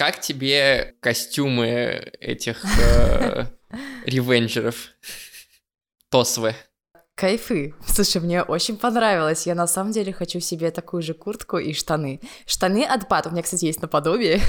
Как 0.00 0.18
тебе 0.18 0.94
костюмы 1.00 2.10
этих 2.20 2.64
э, 2.80 3.44
ревенджеров? 4.06 4.92
Тосвы. 6.08 6.54
Кайфы. 7.14 7.74
Слушай, 7.86 8.22
мне 8.22 8.42
очень 8.42 8.78
понравилось. 8.78 9.46
Я 9.46 9.54
на 9.54 9.66
самом 9.66 9.92
деле 9.92 10.14
хочу 10.14 10.40
себе 10.40 10.70
такую 10.70 11.02
же 11.02 11.12
куртку 11.12 11.58
и 11.58 11.74
штаны. 11.74 12.22
Штаны 12.46 12.82
от 12.82 13.10
Бат. 13.10 13.26
У 13.26 13.30
меня, 13.30 13.42
кстати, 13.42 13.66
есть 13.66 13.82
наподобие. 13.82 14.40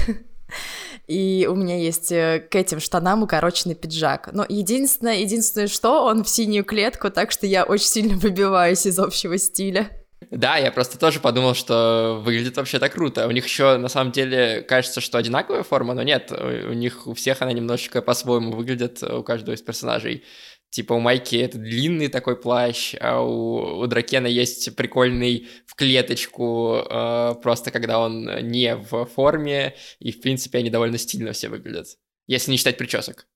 И 1.06 1.46
у 1.50 1.54
меня 1.54 1.76
есть 1.76 2.10
э, 2.12 2.48
к 2.50 2.54
этим 2.54 2.80
штанам 2.80 3.22
укороченный 3.22 3.74
пиджак. 3.74 4.30
Но 4.32 4.46
единственное, 4.48 5.18
единственное, 5.18 5.68
что 5.68 6.06
он 6.06 6.24
в 6.24 6.30
синюю 6.30 6.64
клетку, 6.64 7.10
так 7.10 7.30
что 7.30 7.46
я 7.46 7.64
очень 7.64 7.88
сильно 7.88 8.16
выбиваюсь 8.16 8.86
из 8.86 8.98
общего 8.98 9.36
стиля. 9.36 10.01
Да, 10.32 10.56
я 10.56 10.72
просто 10.72 10.98
тоже 10.98 11.20
подумал, 11.20 11.54
что 11.54 12.18
выглядит 12.24 12.56
вообще 12.56 12.78
так 12.78 12.94
круто. 12.94 13.28
У 13.28 13.30
них 13.32 13.44
еще 13.44 13.76
на 13.76 13.88
самом 13.88 14.12
деле 14.12 14.62
кажется, 14.62 15.02
что 15.02 15.18
одинаковая 15.18 15.62
форма, 15.62 15.92
но 15.92 16.02
нет, 16.02 16.32
у 16.32 16.72
них 16.72 17.06
у 17.06 17.12
всех 17.12 17.42
она 17.42 17.52
немножечко 17.52 18.00
по-своему 18.00 18.52
выглядит, 18.52 19.02
у 19.02 19.22
каждого 19.22 19.54
из 19.54 19.60
персонажей. 19.60 20.24
Типа 20.70 20.94
у 20.94 21.00
Майки 21.00 21.36
это 21.36 21.58
длинный 21.58 22.08
такой 22.08 22.40
плащ, 22.40 22.94
а 22.98 23.20
у, 23.20 23.80
у 23.80 23.86
Дракена 23.86 24.26
есть 24.26 24.74
прикольный 24.74 25.48
в 25.66 25.74
клеточку, 25.74 26.78
э, 26.78 27.34
просто 27.42 27.70
когда 27.70 28.00
он 28.00 28.24
не 28.40 28.74
в 28.74 29.04
форме, 29.04 29.76
и 29.98 30.12
в 30.12 30.22
принципе 30.22 30.60
они 30.60 30.70
довольно 30.70 30.96
стильно 30.96 31.32
все 31.32 31.50
выглядят, 31.50 31.88
если 32.26 32.52
не 32.52 32.56
считать 32.56 32.78
причесок. 32.78 33.26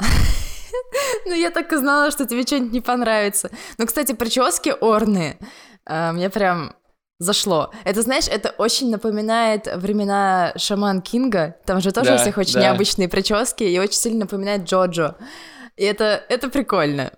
Ну, 1.26 1.32
я 1.32 1.50
так 1.50 1.72
и 1.72 1.76
знала, 1.76 2.10
что 2.10 2.26
тебе 2.26 2.42
что-нибудь 2.42 2.72
не 2.72 2.80
понравится. 2.82 3.50
Ну, 3.78 3.86
кстати, 3.86 4.12
прически 4.12 4.74
орные. 4.78 5.38
А, 5.86 6.12
мне 6.12 6.30
прям 6.30 6.74
зашло. 7.18 7.70
Это, 7.84 8.02
знаешь, 8.02 8.26
это 8.28 8.50
очень 8.58 8.90
напоминает 8.90 9.68
времена 9.76 10.52
Шаман 10.56 11.02
Кинга. 11.02 11.56
Там 11.66 11.80
же 11.80 11.92
тоже 11.92 12.10
да, 12.10 12.14
у 12.16 12.18
всех 12.18 12.38
очень 12.38 12.54
да. 12.54 12.62
необычные 12.62 13.08
прически, 13.08 13.64
и 13.64 13.78
очень 13.78 13.94
сильно 13.94 14.20
напоминает 14.20 14.64
Джоджо. 14.64 15.16
И 15.76 15.84
это, 15.84 16.22
это 16.28 16.48
прикольно. 16.48 17.12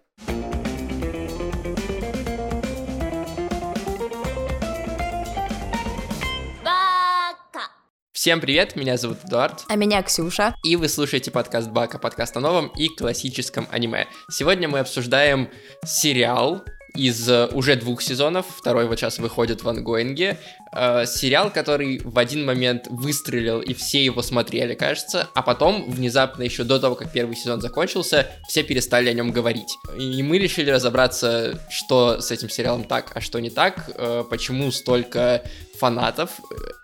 Всем 8.12 8.40
привет, 8.40 8.74
меня 8.74 8.96
зовут 8.96 9.18
Эдуард. 9.24 9.64
А 9.68 9.76
меня 9.76 10.02
Ксюша. 10.02 10.56
И 10.64 10.74
вы 10.74 10.88
слушаете 10.88 11.30
подкаст 11.30 11.70
Бака, 11.70 12.00
подкаст 12.00 12.36
о 12.36 12.40
новом 12.40 12.72
и 12.76 12.88
классическом 12.88 13.68
аниме. 13.70 14.08
Сегодня 14.28 14.68
мы 14.68 14.80
обсуждаем 14.80 15.48
сериал 15.84 16.64
из 16.96 17.28
э, 17.28 17.46
уже 17.52 17.76
двух 17.76 18.02
сезонов, 18.02 18.46
второй 18.48 18.86
вот 18.86 18.98
сейчас 18.98 19.18
выходит 19.18 19.62
в 19.62 19.68
ангоинге, 19.68 20.38
э, 20.72 21.06
сериал, 21.06 21.50
который 21.50 22.00
в 22.02 22.18
один 22.18 22.44
момент 22.44 22.86
выстрелил, 22.88 23.60
и 23.60 23.74
все 23.74 24.04
его 24.04 24.22
смотрели, 24.22 24.74
кажется, 24.74 25.28
а 25.34 25.42
потом, 25.42 25.90
внезапно, 25.90 26.42
еще 26.42 26.64
до 26.64 26.78
того, 26.78 26.94
как 26.94 27.12
первый 27.12 27.36
сезон 27.36 27.60
закончился, 27.60 28.30
все 28.48 28.62
перестали 28.62 29.08
о 29.08 29.12
нем 29.12 29.30
говорить. 29.30 29.76
И 29.98 30.22
мы 30.22 30.38
решили 30.38 30.70
разобраться, 30.70 31.60
что 31.70 32.20
с 32.20 32.30
этим 32.30 32.48
сериалом 32.48 32.84
так, 32.84 33.12
а 33.14 33.20
что 33.20 33.38
не 33.38 33.50
так, 33.50 33.90
э, 33.94 34.24
почему 34.28 34.70
столько 34.70 35.42
фанатов, 35.78 36.40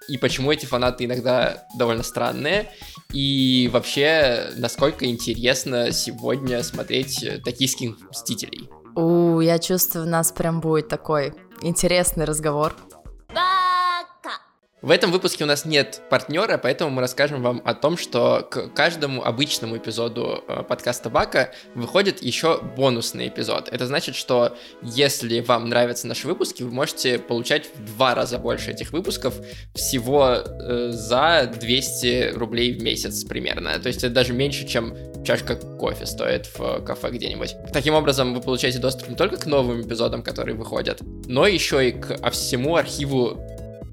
и 0.09 0.19
почему 0.19 0.53
эти 0.53 0.67
фанаты 0.67 1.05
иногда 1.05 1.67
довольно 1.77 2.03
странные, 2.03 2.71
и 3.13 3.71
вообще, 3.73 4.51
насколько 4.57 5.07
интересно 5.07 5.93
сегодня 5.93 6.63
смотреть 6.63 7.43
«Токийских 7.45 7.97
мстителей». 8.11 8.69
У, 8.95 9.41
я 9.41 9.59
чувствую, 9.59 10.07
у 10.07 10.09
нас 10.09 10.33
прям 10.33 10.61
будет 10.61 10.89
такой 10.89 11.35
интересный 11.61 12.25
разговор. 12.25 12.75
В 14.83 14.91
этом 14.91 15.13
выпуске 15.13 15.45
у 15.45 15.47
нас 15.47 15.65
нет 15.65 16.03
партнера, 16.11 16.59
поэтому 16.59 16.91
мы 16.91 17.03
расскажем 17.03 17.41
вам 17.41 17.63
о 17.65 17.73
том, 17.73 17.97
что 17.97 18.45
к 18.51 18.67
каждому 18.71 19.23
обычному 19.23 19.77
эпизоду 19.77 20.43
э, 20.49 20.65
подкаста 20.65 21.09
Бака 21.09 21.53
выходит 21.77 22.21
еще 22.21 22.61
бонусный 22.61 23.29
эпизод. 23.29 23.69
Это 23.71 23.87
значит, 23.87 24.17
что 24.17 24.57
если 24.83 25.39
вам 25.39 25.69
нравятся 25.69 26.09
наши 26.09 26.27
выпуски, 26.27 26.65
вы 26.65 26.73
можете 26.73 27.21
получать 27.21 27.71
в 27.73 27.95
два 27.95 28.17
раза 28.17 28.39
больше 28.39 28.73
этих 28.73 28.91
выпусков 28.91 29.37
всего 29.73 30.39
э, 30.39 30.91
за 30.91 31.49
200 31.61 32.33
рублей 32.35 32.77
в 32.77 32.83
месяц 32.83 33.23
примерно. 33.23 33.79
То 33.79 33.87
есть 33.87 34.03
это 34.03 34.13
даже 34.13 34.33
меньше, 34.33 34.67
чем 34.67 34.97
чашка 35.25 35.55
кофе 35.55 36.07
стоит 36.07 36.49
в 36.59 36.85
кафе 36.85 37.11
где-нибудь. 37.11 37.55
Таким 37.73 37.95
образом, 37.95 38.35
вы 38.35 38.41
получаете 38.41 38.81
доступ 38.81 39.11
не 39.11 39.15
только 39.15 39.37
к 39.37 39.47
новым 39.47 39.83
эпизодам, 39.83 40.25
которые 40.25 40.57
выходят, 40.57 40.99
но 41.27 41.47
еще 41.47 41.89
и 41.89 41.93
к 41.93 42.31
всему 42.33 42.75
архиву 42.75 43.41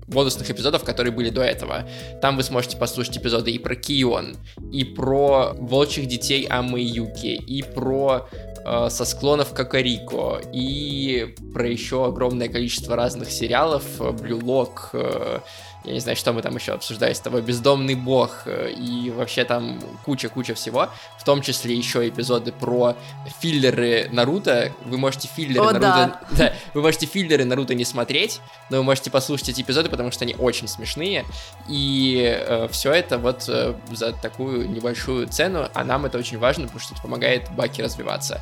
бонусных 0.09 0.49
эпизодов, 0.49 0.83
которые 0.83 1.13
были 1.13 1.29
до 1.29 1.41
этого. 1.41 1.87
Там 2.21 2.37
вы 2.37 2.43
сможете 2.43 2.77
послушать 2.77 3.17
эпизоды 3.17 3.51
и 3.51 3.59
про 3.59 3.75
Кион, 3.75 4.37
и 4.71 4.83
про 4.83 5.53
волчьих 5.57 6.07
детей 6.07 6.45
Амы 6.49 6.81
Юки, 6.81 7.27
и 7.27 7.61
про 7.61 8.27
э, 8.65 8.89
со 8.89 9.05
склонов 9.05 9.53
Кокорико, 9.53 10.41
и 10.51 11.35
про 11.53 11.67
еще 11.67 12.05
огромное 12.05 12.49
количество 12.49 12.95
разных 12.95 13.31
сериалов, 13.31 13.83
Блюлок, 14.19 14.89
э, 14.93 15.39
я 15.83 15.93
не 15.93 15.99
знаю, 15.99 16.17
что 16.17 16.33
мы 16.33 16.41
там 16.41 16.55
еще 16.55 16.73
обсуждали 16.73 17.13
с 17.13 17.19
тобой, 17.19 17.41
бездомный 17.41 17.95
бог, 17.95 18.43
э, 18.45 18.71
и 18.71 19.11
вообще 19.11 19.45
там 19.45 19.79
куча-куча 20.03 20.53
всего, 20.53 20.89
в 21.17 21.23
том 21.23 21.41
числе 21.41 21.73
еще 21.73 22.07
эпизоды 22.07 22.51
про 22.51 22.95
филлеры 23.39 24.09
Наруто, 24.11 24.73
вы 24.85 24.97
можете 24.97 25.29
филлеры 25.33 25.67
О, 25.67 25.71
Наруто, 25.71 25.79
да. 25.79 26.21
да, 26.37 26.53
вы 26.73 26.81
можете 26.81 27.05
филлеры 27.05 27.45
Наруто 27.45 27.75
не 27.75 27.85
смотреть, 27.85 28.41
но 28.69 28.77
вы 28.77 28.83
можете 28.83 29.09
послушать 29.09 29.49
эти 29.49 29.61
эпизоды, 29.61 29.89
потому 29.89 30.11
что 30.11 30.25
они 30.25 30.35
очень 30.35 30.67
смешные, 30.67 31.25
и 31.67 32.23
э, 32.25 32.67
все 32.71 32.91
это 32.91 33.17
вот 33.17 33.45
э, 33.47 33.73
за 33.91 34.11
такую 34.11 34.69
небольшую 34.69 35.27
цену, 35.27 35.69
а 35.73 35.83
нам 35.85 36.05
это 36.05 36.17
очень 36.17 36.39
важно, 36.39 36.63
потому 36.65 36.81
что 36.81 36.93
это 36.93 37.01
помогает 37.01 37.49
Баки 37.55 37.81
развиваться 37.81 38.41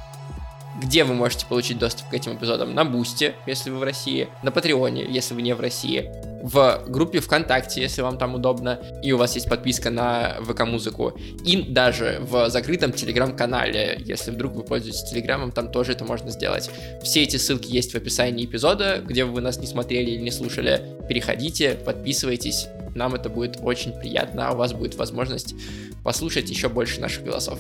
где 0.82 1.04
вы 1.04 1.14
можете 1.14 1.46
получить 1.46 1.80
доступ 1.80 2.10
к 2.10 2.14
этим 2.14 2.36
эпизодам? 2.36 2.74
На 2.74 2.86
Бусте, 2.86 3.36
если 3.46 3.70
вы 3.70 3.80
в 3.80 3.84
России, 3.84 4.28
на 4.44 4.52
Патреоне, 4.52 5.06
если 5.10 5.34
вы 5.34 5.42
не 5.42 5.54
в 5.56 5.60
России, 5.60 6.12
в 6.44 6.84
группе 6.88 7.20
ВКонтакте, 7.20 7.82
если 7.82 8.02
вам 8.02 8.18
там 8.18 8.36
удобно, 8.36 8.80
и 9.02 9.12
у 9.12 9.18
вас 9.18 9.36
есть 9.36 9.50
подписка 9.50 9.90
на 9.90 10.38
ВК-музыку, 10.42 11.18
и 11.44 11.64
даже 11.64 12.20
в 12.22 12.50
закрытом 12.50 12.92
Телеграм-канале, 12.92 14.02
если 14.06 14.32
вдруг 14.32 14.54
вы 14.54 14.64
пользуетесь 14.64 15.04
Телеграмом, 15.10 15.52
там 15.52 15.72
тоже 15.72 15.94
это 15.94 16.06
можно 16.06 16.30
сделать. 16.30 16.70
Все 17.04 17.24
эти 17.24 17.38
ссылки 17.38 17.72
есть 17.72 17.94
в 17.94 17.96
описании 17.96 18.46
эпизода, 18.46 19.02
где 19.04 19.26
вы 19.26 19.42
нас 19.42 19.58
не 19.58 19.68
смотрели 19.68 20.12
или 20.12 20.22
не 20.22 20.32
слушали. 20.32 20.82
Переходите, 21.09 21.74
подписывайтесь, 21.74 22.68
нам 22.94 23.16
это 23.16 23.30
будет 23.30 23.58
очень 23.62 23.94
приятно, 23.94 24.50
а 24.50 24.54
у 24.54 24.58
вас 24.58 24.74
будет 24.74 24.96
возможность 24.96 25.56
послушать 26.04 26.50
еще 26.50 26.70
больше 26.70 27.02
наших 27.02 27.24
голосов. 27.24 27.59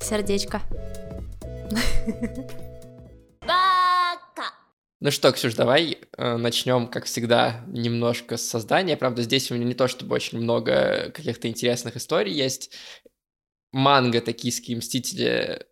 Сердечко. 0.00 0.62
Ну 5.00 5.12
что, 5.12 5.30
Ксюш, 5.30 5.54
давай 5.54 5.98
э, 6.16 6.36
начнем, 6.38 6.88
как 6.88 7.04
всегда, 7.04 7.62
немножко 7.68 8.36
с 8.36 8.42
создания. 8.42 8.96
Правда, 8.96 9.22
здесь 9.22 9.48
у 9.50 9.54
меня 9.54 9.64
не 9.64 9.74
то 9.74 9.86
чтобы 9.86 10.16
очень 10.16 10.40
много 10.40 11.12
каких-то 11.14 11.46
интересных 11.46 11.96
историй 11.96 12.32
есть. 12.32 12.72
Манга 13.70 14.20
«Токийские 14.20 14.78
мстители» 14.78 15.64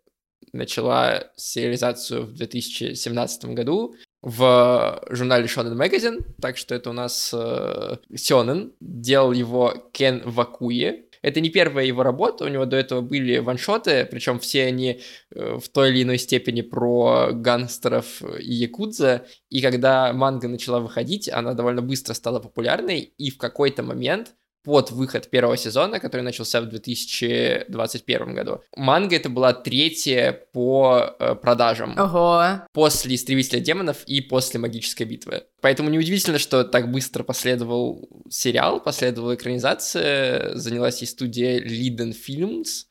начала 0.53 1.31
сериализацию 1.35 2.25
в 2.25 2.33
2017 2.35 3.45
году 3.45 3.95
в 4.21 5.05
журнале 5.09 5.45
Shonen 5.45 5.75
Magazine, 5.75 6.25
так 6.41 6.57
что 6.57 6.73
это 6.73 6.89
у 6.89 6.93
нас 6.93 7.31
э, 7.33 7.97
Сёнэн, 8.15 8.73
делал 8.79 9.33
его 9.33 9.89
Кен 9.91 10.21
Вакуи, 10.25 11.06
это 11.27 11.41
не 11.41 11.49
первая 11.49 11.85
его 11.85 12.03
работа, 12.03 12.45
у 12.45 12.47
него 12.47 12.65
до 12.65 12.77
этого 12.77 13.01
были 13.01 13.39
ваншоты, 13.39 14.05
причем 14.05 14.39
все 14.39 14.65
они 14.65 15.01
э, 15.31 15.57
в 15.61 15.67
той 15.69 15.89
или 15.89 16.03
иной 16.03 16.17
степени 16.17 16.61
про 16.61 17.29
гангстеров 17.33 18.21
и 18.39 18.53
якудза. 18.53 19.25
И 19.49 19.61
когда 19.61 20.13
манга 20.13 20.47
начала 20.47 20.79
выходить, 20.79 21.29
она 21.29 21.53
довольно 21.53 21.81
быстро 21.81 22.13
стала 22.13 22.39
популярной, 22.39 22.99
и 23.01 23.29
в 23.29 23.37
какой-то 23.37 23.83
момент 23.83 24.35
под 24.67 24.91
выход 24.91 25.29
первого 25.29 25.55
сезона, 25.55 26.01
который 26.01 26.23
начался 26.23 26.59
в 26.59 26.65
2021 26.67 28.33
году. 28.33 28.61
Манга 28.75 29.15
это 29.15 29.29
была 29.29 29.53
третья 29.53 30.33
по 30.51 31.15
э, 31.19 31.35
продажам. 31.35 31.97
Ого. 31.97 32.63
После 32.73 33.15
«Истребителя 33.15 33.61
демонов» 33.61 34.03
и 34.03 34.19
после 34.19 34.59
«Магической 34.59 35.05
битвы». 35.05 35.43
Поэтому 35.61 35.89
неудивительно, 35.89 36.37
что 36.37 36.65
так 36.65 36.91
быстро 36.91 37.23
последовал 37.23 38.09
сериал, 38.29 38.81
последовала 38.81 39.35
экранизация, 39.35 40.53
занялась 40.55 41.01
и 41.01 41.05
студия 41.05 41.61
Liden 41.61 42.13
Films. 42.13 42.87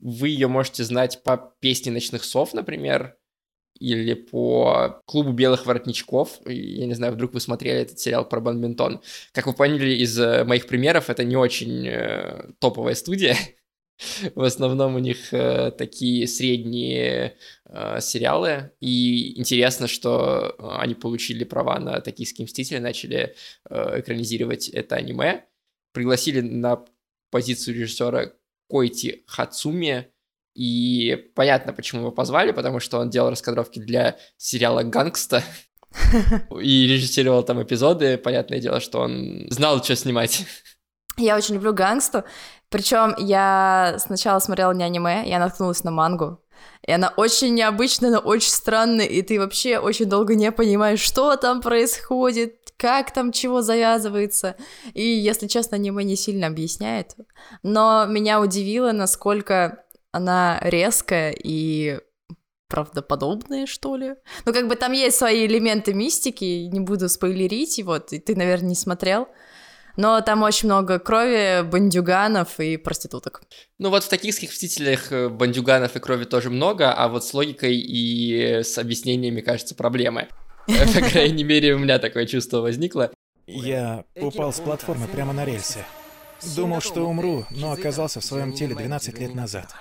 Вы 0.00 0.28
ее 0.28 0.46
можете 0.46 0.84
знать 0.84 1.24
по 1.24 1.52
«Песне 1.58 1.90
ночных 1.90 2.22
сов», 2.22 2.54
например, 2.54 3.16
или 3.80 4.14
по 4.14 5.02
клубу 5.06 5.32
белых 5.32 5.66
воротничков. 5.66 6.40
Я 6.46 6.86
не 6.86 6.94
знаю, 6.94 7.12
вдруг 7.12 7.34
вы 7.34 7.40
смотрели 7.40 7.80
этот 7.80 7.98
сериал 7.98 8.28
про 8.28 8.40
бадминтон. 8.40 9.00
Как 9.32 9.46
вы 9.46 9.52
поняли 9.52 9.94
из 9.94 10.18
э, 10.18 10.44
моих 10.44 10.66
примеров, 10.66 11.10
это 11.10 11.24
не 11.24 11.36
очень 11.36 11.86
э, 11.86 12.52
топовая 12.58 12.94
студия. 12.94 13.36
В 14.34 14.42
основном 14.42 14.94
у 14.94 14.98
них 14.98 15.32
э, 15.32 15.72
такие 15.72 16.26
средние 16.28 17.36
э, 17.66 18.00
сериалы. 18.00 18.72
И 18.80 19.38
интересно, 19.38 19.88
что 19.88 20.54
они 20.78 20.94
получили 20.94 21.44
права 21.44 21.78
на 21.78 22.00
«Токийские 22.00 22.44
мстители», 22.44 22.78
начали 22.78 23.34
э, 23.68 24.00
экранизировать 24.00 24.68
это 24.68 24.96
аниме. 24.96 25.46
пригласили 25.92 26.40
на 26.40 26.84
позицию 27.30 27.76
режиссера 27.76 28.32
Койти 28.68 29.24
Хацуми, 29.26 30.12
и 30.58 31.14
понятно, 31.36 31.72
почему 31.72 32.00
его 32.00 32.10
позвали, 32.10 32.50
потому 32.50 32.80
что 32.80 32.98
он 32.98 33.10
делал 33.10 33.30
раскадровки 33.30 33.78
для 33.78 34.16
сериала 34.36 34.82
«Гангста», 34.82 35.44
и 36.60 36.86
режиссировал 36.88 37.44
там 37.44 37.62
эпизоды. 37.62 38.18
Понятное 38.18 38.58
дело, 38.58 38.80
что 38.80 39.00
он 39.00 39.46
знал, 39.50 39.82
что 39.84 39.94
снимать. 39.94 40.44
Я 41.16 41.36
очень 41.36 41.54
люблю 41.54 41.72
гангсту. 41.72 42.24
Причем 42.70 43.14
я 43.18 43.96
сначала 43.98 44.40
смотрела 44.40 44.72
не 44.72 44.82
аниме, 44.82 45.22
я 45.26 45.38
наткнулась 45.38 45.84
на 45.84 45.92
мангу. 45.92 46.40
И 46.86 46.90
она 46.90 47.12
очень 47.16 47.54
необычная, 47.54 48.10
но 48.10 48.18
очень 48.18 48.50
странная, 48.50 49.06
и 49.06 49.22
ты 49.22 49.38
вообще 49.38 49.78
очень 49.78 50.06
долго 50.06 50.34
не 50.34 50.50
понимаешь, 50.50 51.00
что 51.00 51.36
там 51.36 51.60
происходит, 51.60 52.72
как 52.76 53.12
там 53.12 53.30
чего 53.30 53.62
завязывается. 53.62 54.56
И, 54.92 55.02
если 55.02 55.46
честно, 55.46 55.76
аниме 55.76 56.02
не 56.02 56.16
сильно 56.16 56.48
объясняет. 56.48 57.14
Но 57.62 58.06
меня 58.06 58.40
удивило, 58.40 58.92
насколько 58.92 59.84
она 60.12 60.58
резкая 60.62 61.32
и 61.32 62.00
правдоподобные, 62.68 63.66
что 63.66 63.96
ли. 63.96 64.14
Ну, 64.44 64.52
как 64.52 64.68
бы 64.68 64.76
там 64.76 64.92
есть 64.92 65.16
свои 65.16 65.46
элементы 65.46 65.94
мистики, 65.94 66.68
не 66.70 66.80
буду 66.80 67.08
спойлерить, 67.08 67.82
вот, 67.82 68.12
и 68.12 68.18
ты, 68.18 68.36
наверное, 68.36 68.70
не 68.70 68.74
смотрел. 68.74 69.28
Но 69.96 70.20
там 70.20 70.44
очень 70.44 70.68
много 70.68 71.00
крови, 71.00 71.62
бандюганов 71.62 72.60
и 72.60 72.76
проституток. 72.76 73.42
Ну 73.78 73.90
вот 73.90 74.04
в 74.04 74.08
токийских 74.08 74.50
«Мстителях» 74.50 75.10
э, 75.10 75.28
бандюганов 75.28 75.96
и 75.96 75.98
крови 75.98 76.24
тоже 76.24 76.50
много, 76.50 76.92
а 76.92 77.08
вот 77.08 77.24
с 77.24 77.34
логикой 77.34 77.76
и 77.76 78.60
с 78.62 78.78
объяснениями, 78.78 79.40
кажется, 79.40 79.74
проблемы. 79.74 80.28
По 80.66 81.00
крайней 81.00 81.42
мере, 81.42 81.74
у 81.74 81.78
меня 81.78 81.98
такое 81.98 82.26
чувство 82.26 82.60
возникло. 82.60 83.10
Я 83.48 84.04
упал 84.14 84.52
с 84.52 84.60
платформы 84.60 85.08
прямо 85.08 85.32
на 85.32 85.44
рельсы. 85.44 85.84
Думал, 86.54 86.80
что 86.80 87.02
умру, 87.02 87.44
но 87.50 87.72
оказался 87.72 88.20
в 88.20 88.24
своем 88.24 88.52
теле 88.52 88.76
12 88.76 89.18
лет 89.18 89.34
назад. 89.34 89.74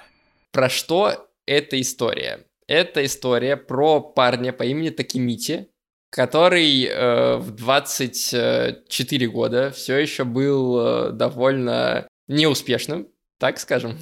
Про 0.52 0.70
что 0.70 1.30
эта 1.46 1.80
история? 1.80 2.46
Это 2.68 3.06
история 3.06 3.56
про 3.58 4.02
парня 4.02 4.52
по 4.52 4.64
имени 4.64 4.90
Такимити, 4.90 5.70
который 6.10 6.86
э, 6.86 7.38
в 7.38 7.52
24 7.52 9.28
года 9.28 9.72
все 9.72 9.98
еще 9.98 10.24
был 10.24 10.80
э, 10.80 11.12
довольно 11.12 12.08
неуспешным, 12.28 13.08
так 13.40 13.60
скажем. 13.60 13.98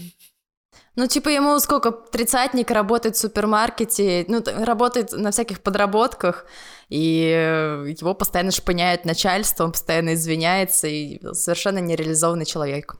Ну, 0.95 1.07
типа, 1.07 1.27
ему 1.27 1.59
сколько, 1.59 1.91
тридцатник, 1.91 2.71
работает 2.71 3.15
в 3.15 3.19
супермаркете, 3.19 4.25
ну, 4.29 4.41
работает 4.45 5.11
на 5.11 5.31
всяких 5.31 5.61
подработках, 5.61 6.45
и 6.87 7.33
э, 7.35 7.93
его 7.99 8.13
постоянно 8.13 8.51
шпыняет 8.51 9.03
начальство, 9.03 9.65
он 9.65 9.73
постоянно 9.73 10.13
извиняется, 10.13 10.87
и 10.87 11.19
совершенно 11.33 11.79
нереализованный 11.79 12.45
человек. 12.45 12.95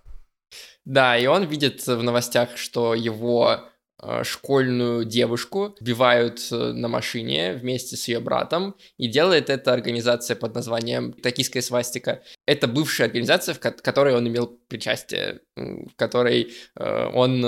Да, 0.86 1.18
и 1.18 1.26
он 1.26 1.46
видит 1.46 1.86
в 1.86 2.02
новостях, 2.04 2.58
что 2.58 2.94
его 2.94 3.70
Э, 3.98 4.24
школьную 4.24 5.06
девушку, 5.06 5.74
сбивают 5.80 6.40
э, 6.52 6.74
на 6.74 6.90
машине 6.90 7.54
вместе 7.54 7.96
с 7.96 8.08
ее 8.10 8.20
братом, 8.20 8.76
и 8.98 9.08
делает 9.08 9.50
это 9.50 9.72
организация 9.74 10.36
под 10.36 10.54
названием 10.54 11.14
«Токийская 11.14 11.62
свастика». 11.62 12.22
Это 12.46 12.68
бывшая 12.68 13.06
организация, 13.06 13.56
в 13.56 13.60
которой 13.60 14.14
он 14.14 14.28
имел 14.28 14.48
причастие, 14.68 15.40
в 15.56 15.96
которой 15.96 16.54
э, 16.76 17.10
он 17.14 17.42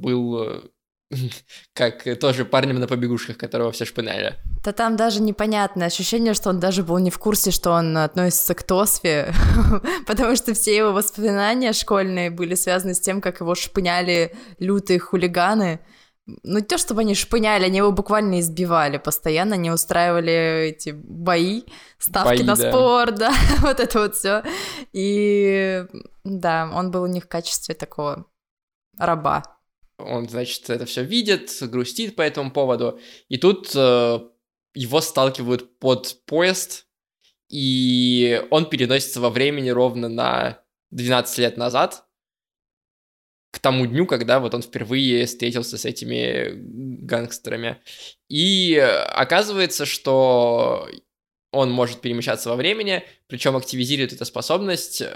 был 0.00 0.62
как 1.72 2.18
тоже 2.18 2.44
парнем 2.44 2.80
на 2.80 2.86
побегушках, 2.86 3.36
которого 3.36 3.72
все 3.72 3.84
шпынали. 3.84 4.34
Да 4.64 4.72
там 4.72 4.96
даже 4.96 5.22
непонятное 5.22 5.86
ощущение, 5.86 6.34
что 6.34 6.50
он 6.50 6.60
даже 6.60 6.82
был 6.82 6.98
не 6.98 7.10
в 7.10 7.18
курсе, 7.18 7.50
что 7.50 7.70
он 7.72 7.96
относится 7.96 8.54
к 8.54 8.62
Тосфе, 8.62 9.32
потому 10.06 10.36
что 10.36 10.54
все 10.54 10.76
его 10.76 10.92
воспоминания 10.92 11.72
школьные 11.72 12.30
были 12.30 12.54
связаны 12.54 12.94
с 12.94 13.00
тем, 13.00 13.20
как 13.20 13.40
его 13.40 13.54
шпыняли 13.54 14.34
лютые 14.58 14.98
хулиганы. 14.98 15.80
Ну, 16.42 16.58
не 16.58 16.64
то, 16.64 16.76
чтобы 16.76 17.02
они 17.02 17.14
шпыняли, 17.14 17.66
они 17.66 17.78
его 17.78 17.92
буквально 17.92 18.40
избивали 18.40 18.98
постоянно, 18.98 19.54
не 19.54 19.70
устраивали 19.70 20.70
эти 20.70 20.90
бои, 20.90 21.62
ставки 21.98 22.38
бои, 22.38 22.42
на 22.42 22.56
да. 22.56 22.70
спорт, 22.70 23.14
да, 23.18 23.32
вот 23.60 23.78
это 23.78 24.00
вот 24.00 24.16
все. 24.16 24.42
И 24.92 25.84
да, 26.24 26.68
он 26.74 26.90
был 26.90 27.02
у 27.02 27.06
них 27.06 27.24
в 27.24 27.28
качестве 27.28 27.76
такого 27.76 28.26
раба. 28.98 29.55
Он, 30.06 30.28
значит, 30.28 30.68
это 30.70 30.86
все 30.86 31.02
видит, 31.02 31.56
грустит 31.60 32.16
по 32.16 32.22
этому 32.22 32.50
поводу. 32.50 33.00
И 33.28 33.36
тут 33.36 33.70
э, 33.74 34.20
его 34.74 35.00
сталкивают 35.00 35.78
под 35.78 36.24
поезд, 36.26 36.86
и 37.48 38.42
он 38.50 38.68
переносится 38.68 39.20
во 39.20 39.30
времени 39.30 39.70
ровно 39.70 40.08
на 40.08 40.62
12 40.90 41.38
лет 41.38 41.56
назад, 41.56 42.04
к 43.50 43.58
тому 43.58 43.86
дню, 43.86 44.06
когда 44.06 44.38
вот 44.38 44.54
он 44.54 44.62
впервые 44.62 45.24
встретился 45.24 45.78
с 45.78 45.86
этими 45.86 46.52
гангстерами. 46.52 47.80
И 48.28 48.76
оказывается, 48.76 49.86
что 49.86 50.88
он 51.52 51.70
может 51.70 52.02
перемещаться 52.02 52.50
во 52.50 52.56
времени, 52.56 53.02
причем 53.28 53.56
активизирует 53.56 54.12
эту 54.12 54.26
способность 54.26 55.00
э, 55.00 55.06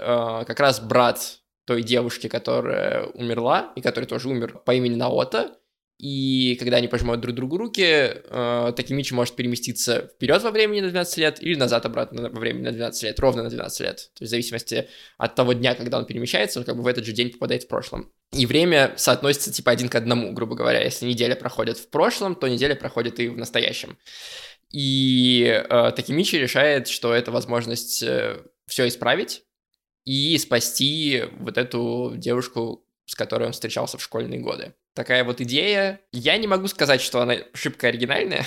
как 0.47 0.59
раз 0.59 0.79
брат 0.79 1.40
той 1.65 1.83
девушки, 1.83 2.27
которая 2.27 3.05
умерла, 3.05 3.71
и 3.75 3.81
который 3.81 4.05
тоже 4.05 4.29
умер 4.29 4.61
по 4.65 4.73
имени 4.73 4.95
Наота. 4.95 5.57
И 6.01 6.55
когда 6.59 6.77
они 6.77 6.87
пожимают 6.87 7.21
друг 7.21 7.35
другу 7.35 7.57
руки, 7.57 7.83
э, 7.85 8.73
Такимичи 8.75 9.13
может 9.13 9.35
переместиться 9.35 10.09
вперед 10.15 10.41
во 10.41 10.49
времени 10.49 10.81
на 10.81 10.89
12 10.89 11.17
лет 11.17 11.43
или 11.43 11.53
назад 11.53 11.85
обратно 11.85 12.23
во 12.29 12.39
времени 12.39 12.63
на 12.63 12.71
12 12.71 13.03
лет, 13.03 13.19
ровно 13.19 13.43
на 13.43 13.49
12 13.49 13.79
лет. 13.81 13.95
То 14.15 14.23
есть 14.23 14.29
в 14.29 14.31
зависимости 14.31 14.89
от 15.19 15.35
того 15.35 15.53
дня, 15.53 15.75
когда 15.75 15.99
он 15.99 16.05
перемещается, 16.05 16.57
он 16.59 16.65
как 16.65 16.75
бы 16.75 16.81
в 16.81 16.87
этот 16.87 17.05
же 17.05 17.11
день 17.11 17.29
попадает 17.29 17.63
в 17.63 17.67
прошлом. 17.67 18.11
И 18.31 18.47
время 18.47 18.95
соотносится 18.97 19.53
типа 19.53 19.69
один 19.69 19.89
к 19.89 19.95
одному, 19.95 20.33
грубо 20.33 20.55
говоря. 20.55 20.81
Если 20.81 21.05
неделя 21.05 21.35
проходит 21.35 21.77
в 21.77 21.87
прошлом, 21.91 22.33
то 22.33 22.47
неделя 22.47 22.75
проходит 22.75 23.19
и 23.19 23.27
в 23.27 23.37
настоящем. 23.37 23.99
И 24.71 25.63
э, 25.69 25.91
Такимичи 25.95 26.37
решает, 26.37 26.87
что 26.87 27.13
это 27.13 27.31
возможность 27.31 28.01
э, 28.01 28.41
все 28.65 28.87
исправить, 28.87 29.43
и 30.05 30.37
спасти 30.37 31.23
вот 31.39 31.57
эту 31.57 32.13
девушку, 32.15 32.85
с 33.05 33.15
которой 33.15 33.47
он 33.47 33.53
встречался 33.53 33.97
в 33.97 34.03
школьные 34.03 34.39
годы. 34.39 34.73
Такая 34.93 35.23
вот 35.23 35.41
идея. 35.41 36.01
Я 36.11 36.37
не 36.37 36.47
могу 36.47 36.67
сказать, 36.67 37.01
что 37.01 37.21
она 37.21 37.35
шибко 37.53 37.87
оригинальная. 37.87 38.45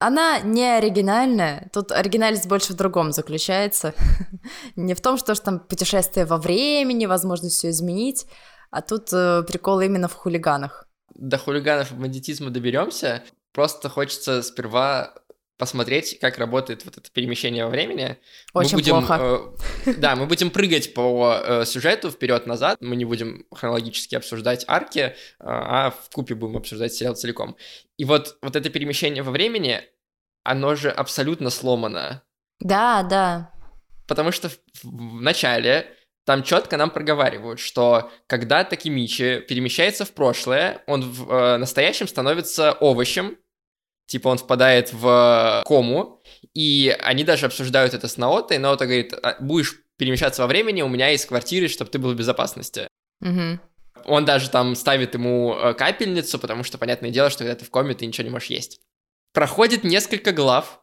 Она 0.00 0.40
не 0.40 0.64
оригинальная. 0.64 1.70
Тут 1.72 1.90
оригинальность 1.90 2.46
больше 2.46 2.72
в 2.72 2.76
другом 2.76 3.12
заключается. 3.12 3.94
не 4.76 4.94
в 4.94 5.00
том, 5.00 5.18
что 5.18 5.34
там 5.34 5.58
путешествие 5.60 6.24
во 6.24 6.38
времени, 6.38 7.06
возможность 7.06 7.56
все 7.56 7.70
изменить, 7.70 8.26
а 8.70 8.80
тут 8.80 9.12
э, 9.12 9.42
прикол 9.42 9.80
именно 9.80 10.08
в 10.08 10.14
хулиганах. 10.14 10.88
До 11.14 11.36
хулиганов 11.36 11.90
и 11.90 11.94
бандитизма 11.94 12.50
доберемся. 12.50 13.24
Просто 13.52 13.88
хочется 13.88 14.42
сперва 14.42 15.14
посмотреть, 15.58 16.18
как 16.20 16.38
работает 16.38 16.84
вот 16.84 16.96
это 16.96 17.10
перемещение 17.10 17.64
во 17.64 17.70
времени. 17.70 18.16
Очень 18.54 18.76
мы 18.76 18.76
будем, 18.76 18.92
плохо. 18.92 19.52
Э, 19.86 19.94
да, 19.98 20.16
мы 20.16 20.26
будем 20.26 20.50
прыгать 20.50 20.94
по 20.94 21.40
э, 21.44 21.64
сюжету 21.64 22.10
вперед-назад. 22.10 22.78
Мы 22.80 22.96
не 22.96 23.04
будем 23.04 23.44
хронологически 23.52 24.14
обсуждать 24.14 24.64
арки, 24.68 24.98
э, 25.00 25.12
а 25.40 25.90
в 25.90 26.10
купе 26.14 26.34
будем 26.34 26.56
обсуждать 26.56 26.94
сериал 26.94 27.16
целиком. 27.16 27.56
И 27.96 28.04
вот, 28.04 28.38
вот 28.40 28.54
это 28.54 28.70
перемещение 28.70 29.22
во 29.22 29.32
времени, 29.32 29.82
оно 30.44 30.76
же 30.76 30.90
абсолютно 30.90 31.50
сломано. 31.50 32.22
Да, 32.60 33.02
да. 33.02 33.52
Потому 34.06 34.30
что 34.30 34.48
в, 34.48 34.58
в 34.84 35.20
начале 35.20 35.92
там 36.24 36.42
четко 36.42 36.76
нам 36.76 36.90
проговаривают, 36.90 37.58
что 37.58 38.12
когда 38.26 38.62
Такимичи 38.62 39.40
перемещается 39.40 40.04
в 40.04 40.12
прошлое, 40.12 40.82
он 40.86 41.02
в 41.02 41.30
э, 41.32 41.56
настоящем 41.56 42.06
становится 42.06 42.72
овощем, 42.72 43.38
типа 44.08 44.28
он 44.28 44.38
впадает 44.38 44.92
в 44.92 45.62
кому, 45.66 46.20
и 46.54 46.96
они 47.00 47.22
даже 47.22 47.46
обсуждают 47.46 47.94
это 47.94 48.08
с 48.08 48.16
Наотой, 48.16 48.58
Наота 48.58 48.86
говорит, 48.86 49.12
«А, 49.22 49.36
будешь 49.38 49.76
перемещаться 49.96 50.42
во 50.42 50.48
времени, 50.48 50.82
у 50.82 50.88
меня 50.88 51.08
есть 51.08 51.26
квартиры, 51.26 51.68
чтобы 51.68 51.90
ты 51.90 51.98
был 51.98 52.12
в 52.12 52.16
безопасности. 52.16 52.88
Угу. 53.20 53.60
Он 54.04 54.24
даже 54.24 54.48
там 54.48 54.74
ставит 54.74 55.14
ему 55.14 55.54
э, 55.54 55.74
капельницу, 55.74 56.38
потому 56.38 56.62
что, 56.62 56.78
понятное 56.78 57.10
дело, 57.10 57.30
что 57.30 57.40
когда 57.40 57.56
ты 57.56 57.64
в 57.64 57.70
коме, 57.70 57.94
ты 57.94 58.06
ничего 58.06 58.24
не 58.24 58.30
можешь 58.30 58.48
есть. 58.48 58.80
Проходит 59.34 59.84
несколько 59.84 60.32
глав, 60.32 60.80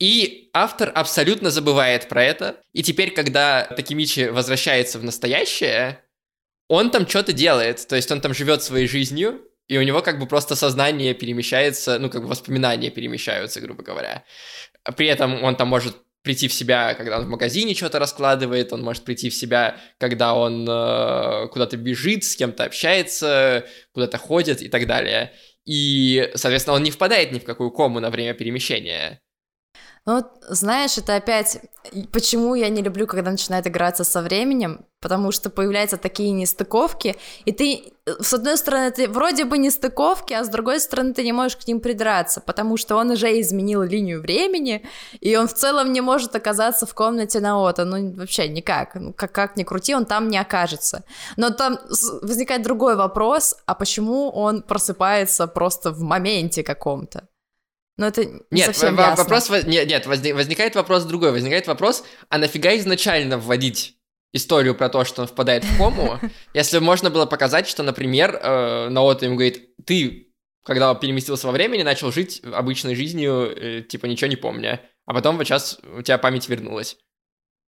и 0.00 0.50
автор 0.52 0.90
абсолютно 0.94 1.50
забывает 1.50 2.08
про 2.08 2.24
это. 2.24 2.60
И 2.72 2.82
теперь, 2.82 3.12
когда 3.12 3.64
Такимичи 3.64 4.28
возвращается 4.28 4.98
в 4.98 5.04
настоящее, 5.04 6.02
он 6.68 6.90
там 6.90 7.06
что-то 7.06 7.32
делает. 7.32 7.86
То 7.86 7.96
есть 7.96 8.10
он 8.10 8.20
там 8.20 8.34
живет 8.34 8.62
своей 8.62 8.88
жизнью, 8.88 9.42
и 9.70 9.78
у 9.78 9.82
него 9.82 10.02
как 10.02 10.18
бы 10.18 10.26
просто 10.26 10.56
сознание 10.56 11.14
перемещается, 11.14 12.00
ну, 12.00 12.10
как 12.10 12.22
бы 12.22 12.26
воспоминания 12.26 12.90
перемещаются, 12.90 13.60
грубо 13.60 13.84
говоря. 13.84 14.24
При 14.96 15.06
этом 15.06 15.44
он 15.44 15.54
там 15.54 15.68
может 15.68 15.96
прийти 16.22 16.48
в 16.48 16.52
себя, 16.52 16.94
когда 16.94 17.20
он 17.20 17.26
в 17.26 17.28
магазине 17.28 17.74
что-то 17.74 18.00
раскладывает, 18.00 18.72
он 18.72 18.82
может 18.82 19.04
прийти 19.04 19.30
в 19.30 19.34
себя, 19.34 19.76
когда 19.98 20.34
он 20.34 20.68
э, 20.68 21.46
куда-то 21.52 21.76
бежит, 21.76 22.24
с 22.24 22.34
кем-то 22.34 22.64
общается, 22.64 23.64
куда-то 23.92 24.18
ходит 24.18 24.60
и 24.60 24.68
так 24.68 24.88
далее. 24.88 25.34
И, 25.64 26.32
соответственно, 26.34 26.74
он 26.74 26.82
не 26.82 26.90
впадает 26.90 27.30
ни 27.30 27.38
в 27.38 27.44
какую 27.44 27.70
кому 27.70 28.00
на 28.00 28.10
время 28.10 28.34
перемещения. 28.34 29.20
Ну, 30.10 30.24
знаешь, 30.48 30.98
это 30.98 31.14
опять... 31.14 31.60
Почему 32.12 32.56
я 32.56 32.68
не 32.68 32.82
люблю, 32.82 33.06
когда 33.06 33.30
начинает 33.30 33.68
играться 33.68 34.02
со 34.02 34.22
временем? 34.22 34.84
Потому 35.00 35.30
что 35.30 35.50
появляются 35.50 35.98
такие 35.98 36.32
нестыковки, 36.32 37.14
и 37.44 37.52
ты, 37.52 37.92
с 38.20 38.34
одной 38.34 38.56
стороны, 38.56 38.90
ты 38.90 39.08
вроде 39.08 39.44
бы 39.44 39.56
нестыковки, 39.56 40.32
а 40.34 40.42
с 40.42 40.48
другой 40.48 40.80
стороны, 40.80 41.14
ты 41.14 41.22
не 41.22 41.32
можешь 41.32 41.56
к 41.56 41.68
ним 41.68 41.80
придраться, 41.80 42.40
потому 42.40 42.76
что 42.76 42.96
он 42.96 43.10
уже 43.10 43.40
изменил 43.40 43.82
линию 43.82 44.20
времени, 44.20 44.84
и 45.20 45.36
он 45.36 45.46
в 45.46 45.54
целом 45.54 45.92
не 45.92 46.00
может 46.00 46.34
оказаться 46.34 46.86
в 46.86 46.94
комнате 46.94 47.38
Наота, 47.38 47.84
ну, 47.84 48.12
вообще 48.16 48.48
никак. 48.48 48.96
Ну, 48.96 49.12
как, 49.12 49.30
как 49.30 49.56
ни 49.56 49.62
крути, 49.62 49.94
он 49.94 50.06
там 50.06 50.28
не 50.28 50.38
окажется. 50.38 51.04
Но 51.36 51.50
там 51.50 51.78
возникает 52.22 52.62
другой 52.62 52.96
вопрос, 52.96 53.54
а 53.64 53.74
почему 53.76 54.28
он 54.28 54.62
просыпается 54.62 55.46
просто 55.46 55.92
в 55.92 56.00
моменте 56.02 56.64
каком-то? 56.64 57.28
Но 58.00 58.06
это 58.06 58.24
не 58.24 58.40
нет, 58.50 58.66
совсем 58.66 58.96
в- 58.96 58.98
ясно. 58.98 59.24
вопрос, 59.24 59.50
нет, 59.66 59.86
нет, 59.86 60.06
возник- 60.06 60.34
возникает 60.34 60.74
вопрос 60.74 61.04
другой, 61.04 61.32
возникает 61.32 61.66
вопрос, 61.66 62.02
а 62.30 62.38
нафига 62.38 62.74
изначально 62.78 63.36
вводить 63.36 63.96
историю 64.32 64.74
про 64.74 64.88
то, 64.88 65.04
что 65.04 65.20
он 65.20 65.28
впадает 65.28 65.64
в 65.64 65.76
кому, 65.76 66.18
если 66.54 66.78
можно 66.78 67.10
было 67.10 67.26
показать, 67.26 67.68
что, 67.68 67.82
например, 67.82 68.40
э, 68.42 68.88
Наото 68.88 69.26
ему 69.26 69.34
говорит, 69.36 69.76
ты, 69.84 70.32
когда 70.64 70.94
переместился 70.94 71.46
во 71.46 71.52
времени, 71.52 71.82
начал 71.82 72.10
жить 72.10 72.40
обычной 72.42 72.94
жизнью, 72.94 73.52
э, 73.54 73.82
типа 73.82 74.06
ничего 74.06 74.28
не 74.28 74.36
помня, 74.36 74.80
а 75.04 75.12
потом 75.12 75.36
вот 75.36 75.46
сейчас 75.46 75.78
у 75.94 76.00
тебя 76.00 76.16
память 76.16 76.48
вернулась. 76.48 76.96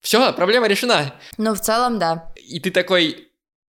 Все, 0.01 0.33
проблема 0.33 0.67
решена. 0.67 1.15
Ну, 1.37 1.55
в 1.55 1.61
целом, 1.61 1.99
да. 1.99 2.33
И 2.37 2.59
ты 2.59 2.71
такой, 2.71 3.29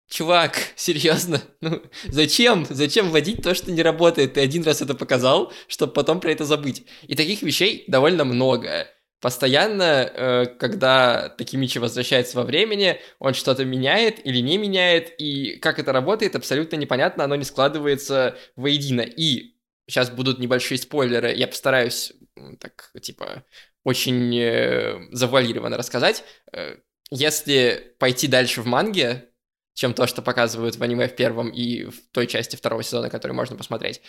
чувак, 0.09 0.57
серьезно, 0.77 1.41
ну 1.61 1.83
зачем, 2.09 2.67
зачем 2.69 3.11
вводить 3.11 3.43
то, 3.43 3.55
что 3.55 3.73
не 3.73 3.83
работает? 3.83 4.35
Ты 4.35 4.41
один 4.41 4.63
раз 4.65 4.83
это 4.83 4.95
показал, 4.95 5.53
чтобы 5.69 5.93
потом 5.93 6.21
про 6.21 6.33
это 6.33 6.45
забыть. 6.45 6.85
И 7.03 7.15
таких 7.15 7.43
вещей 7.43 7.85
довольно 7.89 8.25
много. 8.25 8.89
Постоянно, 9.21 9.83
э, 9.83 10.47
когда 10.59 11.29
Такимичи 11.29 11.79
возвращается 11.79 12.37
во 12.37 12.43
времени, 12.43 12.99
он 13.21 13.35
что-то 13.35 13.65
меняет 13.65 14.25
или 14.27 14.39
не 14.39 14.59
меняет, 14.59 15.15
и 15.17 15.59
как 15.59 15.79
это 15.79 15.93
работает, 15.93 16.35
абсолютно 16.35 16.75
непонятно, 16.75 17.23
оно 17.23 17.37
не 17.37 17.45
складывается 17.45 18.37
воедино. 18.57 19.03
И 19.03 19.55
сейчас 19.89 20.11
будут 20.11 20.41
небольшие 20.41 20.77
спойлеры, 20.79 21.33
я 21.35 21.47
постараюсь 21.47 22.13
так, 22.59 22.91
типа, 23.01 23.45
очень 23.85 24.37
э, 24.37 24.99
завуалированно 25.13 25.77
рассказать. 25.77 26.25
Э, 26.53 26.77
если 27.11 27.95
пойти 27.99 28.27
дальше 28.27 28.63
в 28.63 28.67
манге, 28.67 29.32
чем 29.75 29.95
то, 29.95 30.07
что 30.07 30.23
показывают 30.23 30.77
в 30.77 30.83
аниме 30.83 31.09
в 31.09 31.17
первом 31.17 31.49
и 31.49 31.85
в 31.85 31.95
той 32.13 32.27
части 32.27 32.57
второго 32.57 32.83
сезона, 32.83 33.11
который 33.11 33.33
можно 33.33 33.57
посмотреть, 33.57 34.03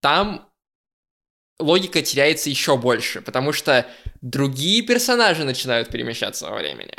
там 0.00 0.50
логика 1.58 2.02
теряется 2.02 2.50
еще 2.50 2.76
больше, 2.76 3.20
потому 3.20 3.52
что 3.52 3.86
другие 4.20 4.82
персонажи 4.82 5.44
начинают 5.44 5.88
перемещаться 5.88 6.48
во 6.48 6.56
времени. 6.56 6.94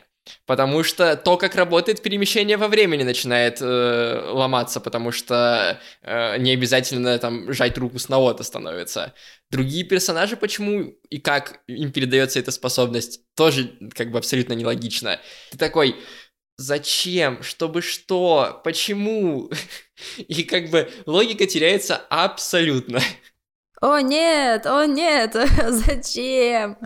Потому 0.45 0.83
что 0.83 1.15
то, 1.15 1.35
как 1.35 1.55
работает 1.55 2.03
перемещение 2.03 2.55
во 2.55 2.67
времени, 2.67 3.01
начинает 3.01 3.57
э, 3.59 4.29
ломаться, 4.31 4.79
потому 4.79 5.11
что 5.11 5.79
э, 6.03 6.37
не 6.37 6.51
обязательно 6.51 7.17
там 7.17 7.51
жать 7.51 7.75
руку 7.79 7.97
с 7.97 8.07
Наото 8.07 8.43
становится. 8.43 9.13
Другие 9.49 9.83
персонажи, 9.83 10.37
почему 10.37 10.93
и 11.09 11.17
как 11.17 11.61
им 11.67 11.91
передается 11.91 12.39
эта 12.39 12.51
способность, 12.51 13.21
тоже 13.35 13.71
как 13.95 14.11
бы 14.11 14.19
абсолютно 14.19 14.53
нелогично. 14.53 15.19
Ты 15.49 15.57
такой, 15.57 15.95
зачем, 16.61 17.43
чтобы 17.43 17.81
что, 17.81 18.61
почему? 18.63 19.49
И 20.17 20.43
как 20.43 20.69
бы 20.69 20.89
логика 21.05 21.45
теряется 21.45 21.97
абсолютно. 22.09 23.01
О, 23.81 23.99
нет, 23.99 24.65
о, 24.67 24.85
нет, 24.85 25.33
зачем? 25.67 26.77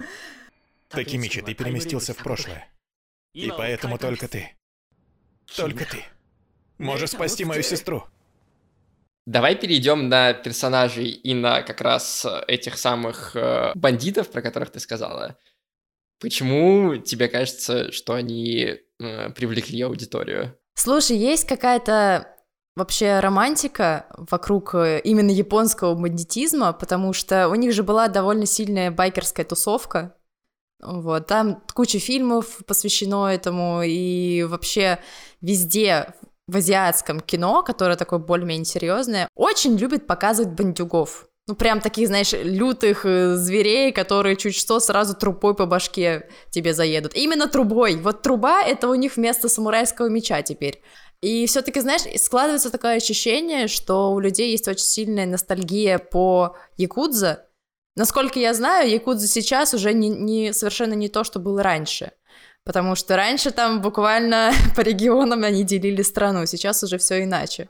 Такимичи, 0.89 1.41
ты 1.41 1.53
переместился 1.53 2.13
в 2.13 2.17
прошлое. 2.17 2.67
И 3.34 3.51
поэтому 3.55 3.98
только 3.98 4.27
ты. 4.27 4.55
Только 5.55 5.86
ты. 5.86 6.03
Можешь 6.77 7.12
спасти 7.12 7.44
мою 7.44 7.63
сестру. 7.63 8.05
Давай 9.25 9.55
перейдем 9.55 10.08
на 10.08 10.34
персонажей 10.34 11.10
и 11.10 11.34
на 11.34 11.63
как 11.63 11.82
раз 11.82 12.25
этих 12.48 12.77
самых 12.77 13.36
э, 13.36 13.72
бандитов, 13.74 14.29
про 14.29 14.41
которых 14.41 14.70
ты 14.70 14.79
сказала. 14.79 15.38
Почему 16.20 16.98
тебе 16.98 17.27
кажется, 17.27 17.91
что 17.91 18.13
они 18.13 18.85
э, 19.00 19.30
привлекли 19.32 19.82
аудиторию? 19.82 20.58
Слушай, 20.75 21.18
есть 21.18 21.48
какая-то 21.48 22.28
вообще 22.75 23.20
романтика 23.20 24.06
вокруг 24.18 24.75
э, 24.75 25.00
именно 25.04 25.32
японского 25.32 25.96
бандитизма, 25.96 26.74
потому 26.74 27.14
что 27.14 27.50
у 27.50 27.56
них 27.56 27.74
же 27.74 27.84
была 27.84 28.08
довольно 28.08 28.46
сильная 28.46 28.92
байкерская 28.92 29.46
тусовка. 29.46 30.16
Вот, 30.82 31.28
там 31.28 31.64
куча 31.74 32.00
фильмов 32.00 32.60
посвящено 32.68 33.28
этому, 33.28 33.82
и 33.84 34.44
вообще 34.44 35.00
везде 35.42 36.14
в 36.48 36.58
азиатском 36.58 37.22
кино, 37.22 37.64
которое 37.64 37.96
такое 37.96 38.20
более-менее 38.20 38.66
серьезное, 38.66 39.30
очень 39.36 39.78
любит 39.78 40.06
показывать 40.06 40.54
бандюгов. 40.54 41.28
Ну, 41.48 41.56
прям 41.56 41.80
таких, 41.80 42.08
знаешь, 42.08 42.34
лютых 42.34 43.06
э, 43.06 43.36
зверей, 43.36 43.92
которые 43.92 44.36
чуть 44.36 44.56
что 44.56 44.80
сразу 44.80 45.14
трубой 45.14 45.54
по 45.54 45.68
башке 45.68 46.28
тебе 46.50 46.74
заедут. 46.74 47.16
Именно 47.16 47.48
трубой. 47.48 47.98
Вот 47.98 48.24
труба— 48.24 48.64
это 48.66 48.88
у 48.88 48.96
них 48.96 49.16
вместо 49.16 49.48
самурайского 49.48 50.08
меча 50.08 50.42
теперь. 50.42 50.82
И 51.22 51.46
все-таки, 51.46 51.80
знаешь, 51.82 52.02
складывается 52.20 52.72
такое 52.72 52.96
ощущение, 52.96 53.68
что 53.68 54.12
у 54.12 54.20
людей 54.20 54.52
есть 54.52 54.68
очень 54.68 54.86
сильная 54.86 55.28
ностальгия 55.28 56.00
по 56.00 56.56
Якудзе. 56.78 57.40
Насколько 57.96 58.40
я 58.40 58.56
знаю, 58.56 58.90
Якудза 58.90 59.28
сейчас 59.28 59.74
уже 59.75 59.94
не, 59.94 60.10
не, 60.10 60.52
совершенно 60.52 60.94
не 60.94 61.10
то, 61.10 61.24
что 61.24 61.40
было 61.40 61.62
раньше. 61.62 62.12
Потому 62.64 62.96
что 62.96 63.16
раньше 63.16 63.52
там 63.52 63.82
буквально 63.82 64.52
по 64.75 64.82
регионам 64.82 65.44
они 65.44 65.64
делили 65.64 66.02
страну, 66.02 66.48
сейчас 66.48 66.82
уже 66.82 66.98
все 66.98 67.24
иначе. 67.24 67.70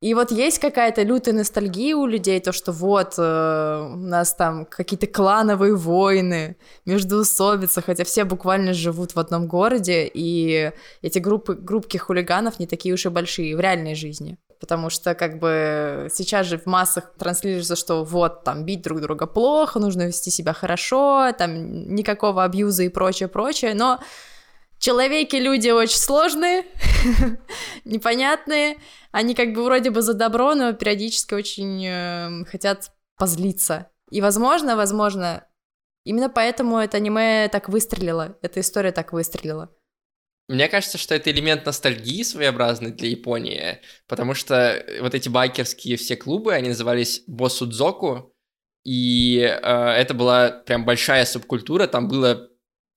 И 0.00 0.12
вот 0.12 0.30
есть 0.30 0.58
какая-то 0.58 1.02
лютая 1.02 1.34
ностальгия 1.34 1.96
у 1.96 2.04
людей, 2.06 2.38
то, 2.40 2.52
что 2.52 2.70
вот 2.70 3.14
э, 3.16 3.88
у 3.92 3.96
нас 3.96 4.34
там 4.34 4.66
какие-то 4.66 5.06
клановые 5.06 5.74
войны, 5.74 6.56
междоусобица, 6.84 7.80
хотя 7.80 8.04
все 8.04 8.24
буквально 8.24 8.74
живут 8.74 9.14
в 9.14 9.18
одном 9.18 9.46
городе, 9.46 10.10
и 10.12 10.70
эти 11.00 11.18
группы, 11.18 11.54
группки 11.54 11.96
хулиганов 11.96 12.58
не 12.58 12.66
такие 12.66 12.92
уж 12.92 13.06
и 13.06 13.08
большие 13.08 13.56
в 13.56 13.60
реальной 13.60 13.94
жизни. 13.94 14.36
Потому 14.60 14.90
что 14.90 15.14
как 15.14 15.38
бы 15.38 16.08
сейчас 16.12 16.46
же 16.46 16.58
в 16.58 16.66
массах 16.66 17.14
транслируется, 17.18 17.74
что 17.74 18.04
вот 18.04 18.44
там 18.44 18.64
бить 18.66 18.82
друг 18.82 19.00
друга 19.00 19.26
плохо, 19.26 19.78
нужно 19.78 20.08
вести 20.08 20.30
себя 20.30 20.52
хорошо, 20.52 21.32
там 21.38 21.94
никакого 21.94 22.44
абьюза 22.44 22.82
и 22.82 22.90
прочее, 22.90 23.28
прочее, 23.28 23.72
но 23.74 23.98
Человеки 24.78 25.36
люди 25.36 25.70
очень 25.70 25.96
сложные, 25.96 26.64
непонятные. 27.86 28.78
Они 29.12 29.34
как 29.34 29.52
бы 29.52 29.64
вроде 29.64 29.90
бы 29.90 30.02
за 30.02 30.14
добро, 30.14 30.54
но 30.54 30.72
периодически 30.72 31.34
очень 31.34 31.86
э, 31.86 32.44
хотят 32.46 32.92
позлиться. 33.16 33.90
И 34.10 34.20
возможно, 34.20 34.76
возможно, 34.76 35.46
именно 36.04 36.28
поэтому 36.28 36.78
это 36.78 36.98
аниме 36.98 37.48
так 37.50 37.68
выстрелило, 37.68 38.36
эта 38.42 38.60
история 38.60 38.92
так 38.92 39.12
выстрелила. 39.12 39.70
Мне 40.48 40.68
кажется, 40.68 40.96
что 40.96 41.14
это 41.14 41.30
элемент 41.32 41.66
ностальгии 41.66 42.22
своеобразный 42.22 42.92
для 42.92 43.08
Японии, 43.08 43.80
потому 44.06 44.34
что 44.34 44.84
вот 45.00 45.14
эти 45.14 45.28
байкерские 45.28 45.96
все 45.96 46.14
клубы, 46.14 46.54
они 46.54 46.68
назывались 46.68 47.24
Босудзоку, 47.26 48.32
и 48.84 49.40
э, 49.40 49.56
это 49.58 50.14
была 50.14 50.50
прям 50.50 50.84
большая 50.84 51.24
субкультура, 51.24 51.88
там 51.88 52.06
было 52.06 52.48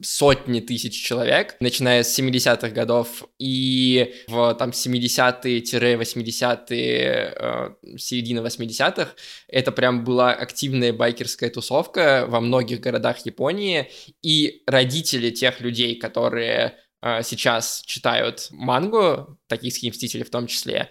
сотни 0.02 0.62
тысяч 0.62 1.04
человек, 1.04 1.58
начиная 1.60 2.04
с 2.04 2.18
70-х 2.18 2.70
годов, 2.70 3.26
и 3.38 4.14
в 4.28 4.54
там 4.56 4.70
70-е-80-е, 4.70 7.34
э, 7.36 7.70
середина 7.98 8.40
80-х, 8.40 9.14
это 9.48 9.72
прям 9.72 10.04
была 10.04 10.34
активная 10.34 10.94
байкерская 10.94 11.50
тусовка 11.50 12.26
во 12.28 12.40
многих 12.40 12.80
городах 12.80 13.26
Японии, 13.26 13.90
и 14.22 14.62
родители 14.66 15.32
тех 15.32 15.60
людей, 15.60 15.96
которые 15.96 16.76
э, 17.02 17.24
сейчас 17.24 17.82
читают 17.86 18.48
мангу, 18.52 19.38
токийские 19.48 19.92
мстители 19.92 20.24
в 20.24 20.30
том 20.30 20.48
числе, 20.48 20.90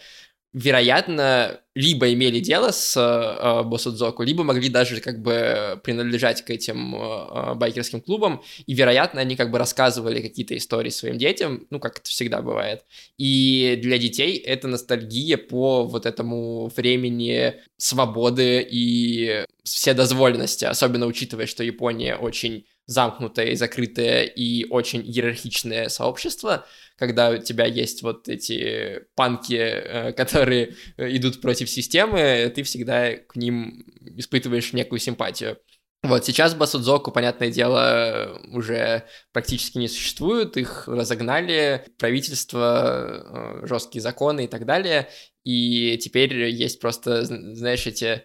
вероятно, 0.53 1.61
либо 1.75 2.13
имели 2.13 2.41
дело 2.41 2.71
с 2.71 2.97
э, 2.97 3.63
Босудзоку, 3.65 4.23
либо 4.23 4.45
могли 4.45 4.69
даже 4.69 5.01
как 5.01 5.21
бы 5.21 5.81
принадлежать 5.85 6.43
к 6.43 6.51
этим 6.51 6.95
э, 6.95 7.55
байкерским 7.55 8.01
клубам, 8.01 8.43
и, 8.67 8.75
вероятно, 8.75 9.21
они 9.21 9.37
как 9.37 9.51
бы 9.51 9.59
рассказывали 9.59 10.23
какие-то 10.23 10.57
истории 10.57 10.91
своим 10.91 11.19
детям, 11.19 11.67
ну, 11.71 11.79
как 11.81 11.99
это 11.99 12.09
всегда 12.11 12.41
бывает. 12.41 12.85
И 13.19 13.79
для 13.83 13.99
детей 13.99 14.37
это 14.39 14.69
ностальгия 14.69 15.37
по 15.37 15.85
вот 15.85 16.07
этому 16.07 16.69
времени 16.75 17.55
свободы 17.77 18.67
и 18.69 19.45
вседозволенности, 19.65 20.65
особенно 20.65 21.07
учитывая, 21.07 21.47
что 21.47 21.63
Япония 21.63 22.17
очень 22.17 22.65
замкнутое 22.89 23.51
и 23.51 23.55
закрытое 23.55 24.25
и 24.25 24.65
очень 24.69 25.03
иерархичное 25.03 25.89
сообщество, 25.89 26.67
когда 26.97 27.31
у 27.31 27.39
тебя 27.39 27.67
есть 27.67 28.03
вот 28.03 28.29
эти 28.29 29.03
панки, 29.15 30.13
которые 30.17 30.75
идут 30.97 31.41
против 31.41 31.71
системы, 31.71 32.51
ты 32.53 32.65
всегда 32.65 33.15
к 33.15 33.37
ним 33.37 33.85
испытываешь 34.17 34.73
некую 34.73 34.99
симпатию. 34.99 35.59
Вот, 36.05 36.25
сейчас 36.25 36.55
Басудзоку, 36.55 37.11
понятное 37.11 37.51
дело, 37.51 38.41
уже 38.53 39.05
практически 39.33 39.79
не 39.79 39.89
существует, 39.89 40.57
их 40.57 40.87
разогнали, 40.87 41.85
правительство, 41.99 43.61
э, 43.63 43.67
жесткие 43.67 44.01
законы 44.01 44.45
и 44.45 44.49
так 44.49 44.65
далее, 44.65 45.09
и 45.43 45.99
теперь 45.99 46.51
есть 46.51 46.81
просто, 46.81 47.25
знаешь, 47.25 47.85
эти 47.89 48.05
э, 48.05 48.23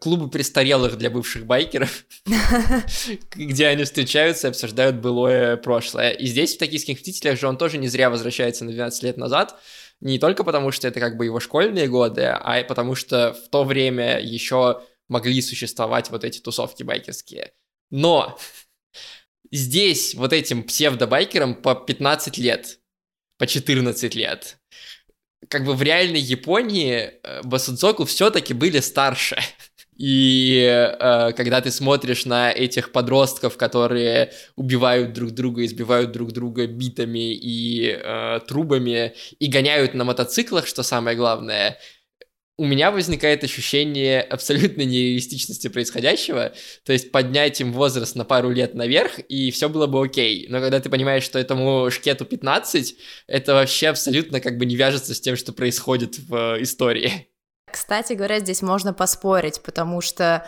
клубы 0.00 0.28
престарелых 0.28 0.98
для 0.98 1.10
бывших 1.10 1.46
байкеров, 1.46 2.04
где 3.34 3.66
они 3.68 3.84
встречаются 3.84 4.48
и 4.48 4.50
обсуждают 4.50 4.96
былое 4.96 5.56
прошлое. 5.56 6.10
И 6.10 6.26
здесь 6.26 6.54
в 6.54 6.58
«Токийских 6.58 6.98
мстителях» 6.98 7.38
же 7.38 7.48
он 7.48 7.56
тоже 7.56 7.78
не 7.78 7.88
зря 7.88 8.10
возвращается 8.10 8.64
на 8.64 8.72
12 8.72 9.02
лет 9.02 9.16
назад, 9.16 9.58
не 10.00 10.18
только 10.18 10.44
потому, 10.44 10.72
что 10.72 10.88
это 10.88 11.00
как 11.00 11.16
бы 11.16 11.24
его 11.24 11.40
школьные 11.40 11.86
годы, 11.86 12.24
а 12.24 12.62
потому 12.64 12.94
что 12.94 13.34
в 13.34 13.48
то 13.48 13.64
время 13.64 14.20
еще 14.20 14.82
могли 15.08 15.40
существовать 15.40 16.10
вот 16.10 16.24
эти 16.24 16.40
тусовки 16.40 16.82
байкерские. 16.82 17.52
Но 17.90 18.38
здесь 19.52 20.14
вот 20.14 20.32
этим 20.32 20.64
псевдобайкерам 20.64 21.54
по 21.54 21.74
15 21.74 22.38
лет, 22.38 22.80
по 23.38 23.46
14 23.46 24.14
лет. 24.14 24.58
Как 25.48 25.64
бы 25.64 25.74
в 25.74 25.82
реальной 25.82 26.20
Японии 26.20 27.12
э, 27.22 27.42
Басудзоку 27.42 28.04
все-таки 28.04 28.54
были 28.54 28.80
старше. 28.80 29.36
И 29.96 30.58
э, 30.58 31.32
когда 31.32 31.60
ты 31.60 31.70
смотришь 31.70 32.24
на 32.24 32.50
этих 32.50 32.92
подростков, 32.92 33.56
которые 33.56 34.32
убивают 34.56 35.12
друг 35.12 35.32
друга, 35.32 35.64
избивают 35.64 36.12
друг 36.12 36.32
друга 36.32 36.66
битами 36.66 37.34
и 37.34 37.88
э, 37.88 38.40
трубами 38.48 39.14
и 39.38 39.46
гоняют 39.46 39.94
на 39.94 40.04
мотоциклах, 40.04 40.66
что 40.66 40.82
самое 40.82 41.16
главное, 41.16 41.78
у 42.58 42.64
меня 42.64 42.90
возникает 42.90 43.44
ощущение 43.44 44.20
абсолютной 44.20 44.84
нереалистичности 44.84 45.68
происходящего, 45.68 46.52
то 46.84 46.92
есть 46.92 47.10
поднять 47.10 47.60
им 47.60 47.72
возраст 47.72 48.14
на 48.14 48.24
пару 48.24 48.50
лет 48.50 48.74
наверх, 48.74 49.18
и 49.18 49.50
все 49.50 49.68
было 49.68 49.86
бы 49.86 50.04
окей. 50.04 50.46
Но 50.48 50.60
когда 50.60 50.78
ты 50.78 50.88
понимаешь, 50.88 51.24
что 51.24 51.38
этому 51.38 51.90
шкету 51.90 52.24
15, 52.24 52.96
это 53.26 53.54
вообще 53.54 53.88
абсолютно 53.88 54.40
как 54.40 54.58
бы 54.58 54.66
не 54.66 54.76
вяжется 54.76 55.14
с 55.14 55.20
тем, 55.20 55.36
что 55.36 55.52
происходит 55.52 56.18
в 56.18 56.62
истории. 56.62 57.31
Кстати 57.72 58.12
говоря, 58.12 58.40
здесь 58.40 58.62
можно 58.62 58.92
поспорить, 58.92 59.62
потому 59.62 60.00
что 60.00 60.44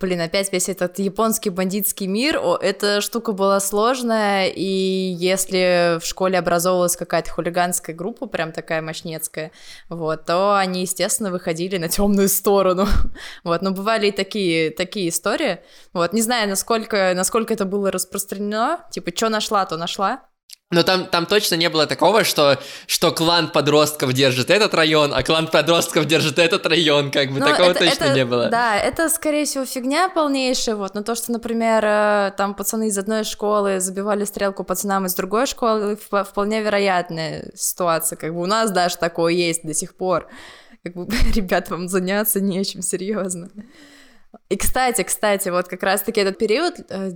Блин, 0.00 0.22
опять 0.22 0.50
весь 0.50 0.70
этот 0.70 0.98
японский 0.98 1.50
бандитский 1.50 2.06
мир, 2.06 2.38
о, 2.38 2.56
эта 2.56 3.02
штука 3.02 3.32
была 3.32 3.60
сложная, 3.60 4.46
и 4.48 4.64
если 4.64 5.98
в 6.00 6.06
школе 6.06 6.38
образовалась 6.38 6.96
какая-то 6.96 7.30
хулиганская 7.30 7.94
группа, 7.94 8.26
прям 8.26 8.52
такая 8.52 8.80
мощнецкая, 8.80 9.52
вот, 9.90 10.24
то 10.24 10.56
они, 10.56 10.82
естественно, 10.82 11.30
выходили 11.30 11.76
на 11.76 11.90
темную 11.90 12.30
сторону, 12.30 12.86
вот, 13.44 13.60
но 13.60 13.72
бывали 13.72 14.06
и 14.06 14.10
такие, 14.10 14.70
такие 14.70 15.10
истории, 15.10 15.60
вот, 15.92 16.14
не 16.14 16.22
знаю, 16.22 16.48
насколько, 16.48 17.12
насколько 17.14 17.52
это 17.52 17.66
было 17.66 17.90
распространено, 17.90 18.86
типа, 18.90 19.10
что 19.14 19.28
нашла, 19.28 19.66
то 19.66 19.76
нашла, 19.76 20.22
но 20.72 20.84
там, 20.84 21.06
там 21.06 21.26
точно 21.26 21.56
не 21.56 21.68
было 21.68 21.86
такого, 21.86 22.22
что, 22.22 22.60
что 22.86 23.10
клан 23.10 23.50
подростков 23.50 24.12
держит 24.12 24.50
этот 24.50 24.72
район, 24.72 25.12
а 25.12 25.24
клан 25.24 25.48
подростков 25.48 26.06
держит 26.06 26.38
этот 26.38 26.64
район, 26.64 27.10
как 27.10 27.32
бы, 27.32 27.40
Но 27.40 27.46
такого 27.48 27.70
это, 27.70 27.80
точно 27.80 28.04
это, 28.04 28.14
не 28.14 28.24
было. 28.24 28.48
Да, 28.50 28.78
это, 28.78 29.08
скорее 29.08 29.46
всего, 29.46 29.64
фигня 29.64 30.08
полнейшая, 30.08 30.76
вот, 30.76 30.94
но 30.94 31.02
то, 31.02 31.16
что, 31.16 31.32
например, 31.32 31.84
э, 31.84 32.32
там 32.36 32.54
пацаны 32.54 32.86
из 32.86 32.96
одной 32.96 33.24
школы 33.24 33.80
забивали 33.80 34.24
стрелку 34.24 34.62
пацанам 34.62 35.06
из 35.06 35.14
другой 35.14 35.46
школы, 35.46 35.96
вполне 35.96 36.62
вероятная 36.62 37.50
ситуация, 37.56 38.16
как 38.16 38.32
бы 38.32 38.40
у 38.40 38.46
нас 38.46 38.70
даже 38.70 38.96
такое 38.96 39.32
есть 39.32 39.64
до 39.64 39.74
сих 39.74 39.96
пор, 39.96 40.28
как 40.84 40.94
бы, 40.94 41.08
ребят, 41.34 41.68
вам 41.70 41.88
заняться 41.88 42.40
нечем, 42.40 42.82
серьезно. 42.82 43.50
И, 44.48 44.56
кстати, 44.56 45.02
кстати, 45.02 45.48
вот 45.48 45.66
как 45.66 45.82
раз-таки 45.82 46.20
этот 46.20 46.38
период 46.38 46.74
э, 46.88 47.14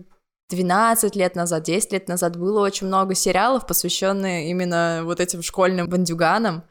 12 0.51 1.17
лет 1.17 1.37
назад, 1.37 1.63
10 1.65 1.93
лет 1.93 2.09
назад 2.09 2.37
было 2.37 2.61
очень 2.61 2.87
много 2.87 3.15
сериалов, 3.15 3.67
посвященных 3.67 4.45
именно 4.45 5.03
вот 5.05 5.21
этим 5.21 5.43
школьным 5.43 5.89
бандюганам. 5.89 6.65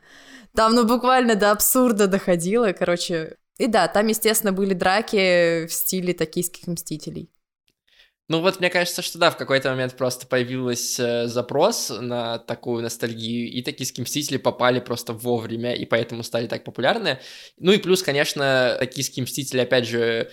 Там, 0.56 0.76
ну, 0.76 0.86
буквально 0.86 1.36
до 1.36 1.52
абсурда 1.52 2.08
доходило, 2.08 2.72
короче. 2.74 3.38
И 3.58 3.68
да, 3.68 3.88
там, 3.88 4.08
естественно, 4.08 4.54
были 4.54 4.74
драки 4.74 5.66
в 5.66 5.74
стиле 5.74 6.14
токийских 6.14 6.68
мстителей. 6.68 7.30
Ну 8.30 8.40
вот 8.40 8.60
мне 8.60 8.70
кажется, 8.70 9.02
что 9.02 9.20
да, 9.20 9.30
в 9.32 9.38
какой-то 9.38 9.70
момент 9.70 9.98
просто 9.98 10.26
появился 10.26 11.26
э, 11.26 11.28
запрос 11.28 11.90
на 11.90 12.40
такую 12.40 12.82
ностальгию, 12.82 13.52
и 13.52 13.62
токийские 13.62 14.06
мстители 14.06 14.38
попали 14.38 14.80
просто 14.80 15.12
вовремя, 15.12 15.74
и 15.74 15.86
поэтому 15.86 16.24
стали 16.24 16.48
так 16.48 16.64
популярны. 16.64 17.20
Ну 17.58 17.74
и 17.74 17.78
плюс, 17.80 18.02
конечно, 18.02 18.78
токийские 18.80 19.24
мстители, 19.24 19.60
опять 19.60 19.86
же, 19.86 20.32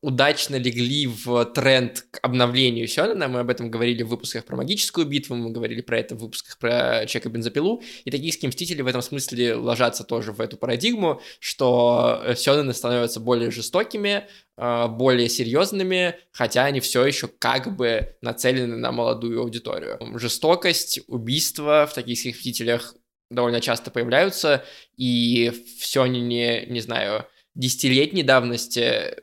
удачно 0.00 0.56
легли 0.56 1.06
в 1.06 1.44
тренд 1.44 2.06
к 2.10 2.18
обновлению 2.22 2.88
Сёнэна. 2.88 3.28
Мы 3.28 3.40
об 3.40 3.50
этом 3.50 3.70
говорили 3.70 4.02
в 4.02 4.08
выпусках 4.08 4.44
про 4.46 4.56
магическую 4.56 5.06
битву, 5.06 5.36
мы 5.36 5.50
говорили 5.50 5.82
про 5.82 5.98
это 5.98 6.14
в 6.14 6.20
выпусках 6.20 6.58
про 6.58 7.04
Чека 7.06 7.28
бензопилу. 7.28 7.82
И 8.04 8.10
токийские 8.10 8.48
мстители 8.48 8.80
в 8.80 8.86
этом 8.86 9.02
смысле 9.02 9.54
ложатся 9.54 10.04
тоже 10.04 10.32
в 10.32 10.40
эту 10.40 10.56
парадигму, 10.56 11.20
что 11.38 12.22
э, 12.24 12.34
Сёнэны 12.34 12.72
становятся 12.72 13.20
более 13.20 13.50
жестокими, 13.50 14.26
а, 14.56 14.88
более 14.88 15.28
серьезными, 15.28 16.16
хотя 16.30 16.64
они 16.64 16.80
все 16.80 17.04
еще 17.04 17.28
как 17.28 17.76
бы 17.76 18.16
нацелены 18.20 18.76
на 18.76 18.92
молодую 18.92 19.40
аудиторию. 19.40 19.98
Жестокость, 20.18 21.00
убийства 21.06 21.86
в 21.90 21.94
таких 21.94 22.24
мстителях 22.24 22.94
довольно 23.30 23.60
часто 23.60 23.90
появляются, 23.90 24.64
и 24.96 25.52
все 25.78 26.02
они 26.02 26.20
не, 26.20 26.66
не 26.66 26.80
знаю, 26.80 27.26
десятилетней 27.54 28.22
давности 28.22 29.16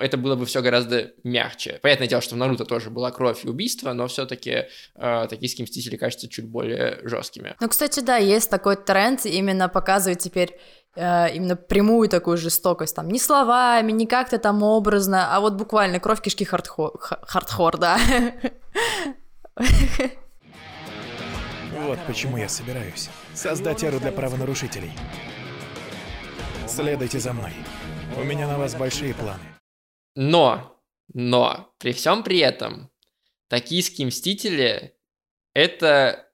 это 0.00 0.16
было 0.16 0.36
бы 0.36 0.46
все 0.46 0.62
гораздо 0.62 1.12
мягче. 1.24 1.78
Понятное 1.82 2.08
дело, 2.08 2.22
что 2.22 2.34
в 2.34 2.38
Наруто 2.38 2.64
тоже 2.64 2.90
была 2.90 3.10
кровь 3.10 3.44
и 3.44 3.48
убийство, 3.48 3.92
но 3.92 4.06
все-таки 4.08 4.66
э, 4.94 5.26
токийские 5.28 5.64
мстители 5.64 5.96
кажутся 5.96 6.28
чуть 6.28 6.46
более 6.46 6.98
жесткими. 7.02 7.56
Ну, 7.60 7.68
кстати, 7.68 8.00
да, 8.00 8.16
есть 8.16 8.50
такой 8.50 8.76
тренд 8.76 9.24
именно 9.26 9.68
показывать 9.68 10.20
теперь 10.20 10.56
Э, 10.94 11.34
именно 11.34 11.56
прямую 11.56 12.08
такую 12.08 12.36
жестокость, 12.36 12.94
там, 12.94 13.08
не 13.08 13.18
словами, 13.18 13.92
не 13.92 14.06
как-то 14.06 14.38
там 14.38 14.62
образно, 14.62 15.34
а 15.34 15.40
вот 15.40 15.54
буквально 15.54 16.00
кровь 16.00 16.20
кишки 16.20 16.44
хардхор, 16.44 16.98
хардхор 16.98 17.78
да. 17.78 17.98
Вот 21.74 21.98
почему 22.06 22.36
я 22.36 22.48
собираюсь 22.48 23.08
создать 23.34 23.82
эру 23.82 23.98
для 23.98 24.12
правонарушителей. 24.12 24.92
Следуйте 26.68 27.18
за 27.18 27.32
мной. 27.32 27.52
У 28.16 28.22
меня 28.22 28.46
на 28.46 28.58
вас 28.58 28.74
большие 28.74 29.14
планы. 29.14 29.51
Но, 30.14 30.82
но, 31.12 31.74
при 31.78 31.92
всем 31.92 32.22
при 32.22 32.38
этом, 32.38 32.90
токийские 33.48 34.06
мстители— 34.06 34.96
это, 35.54 36.28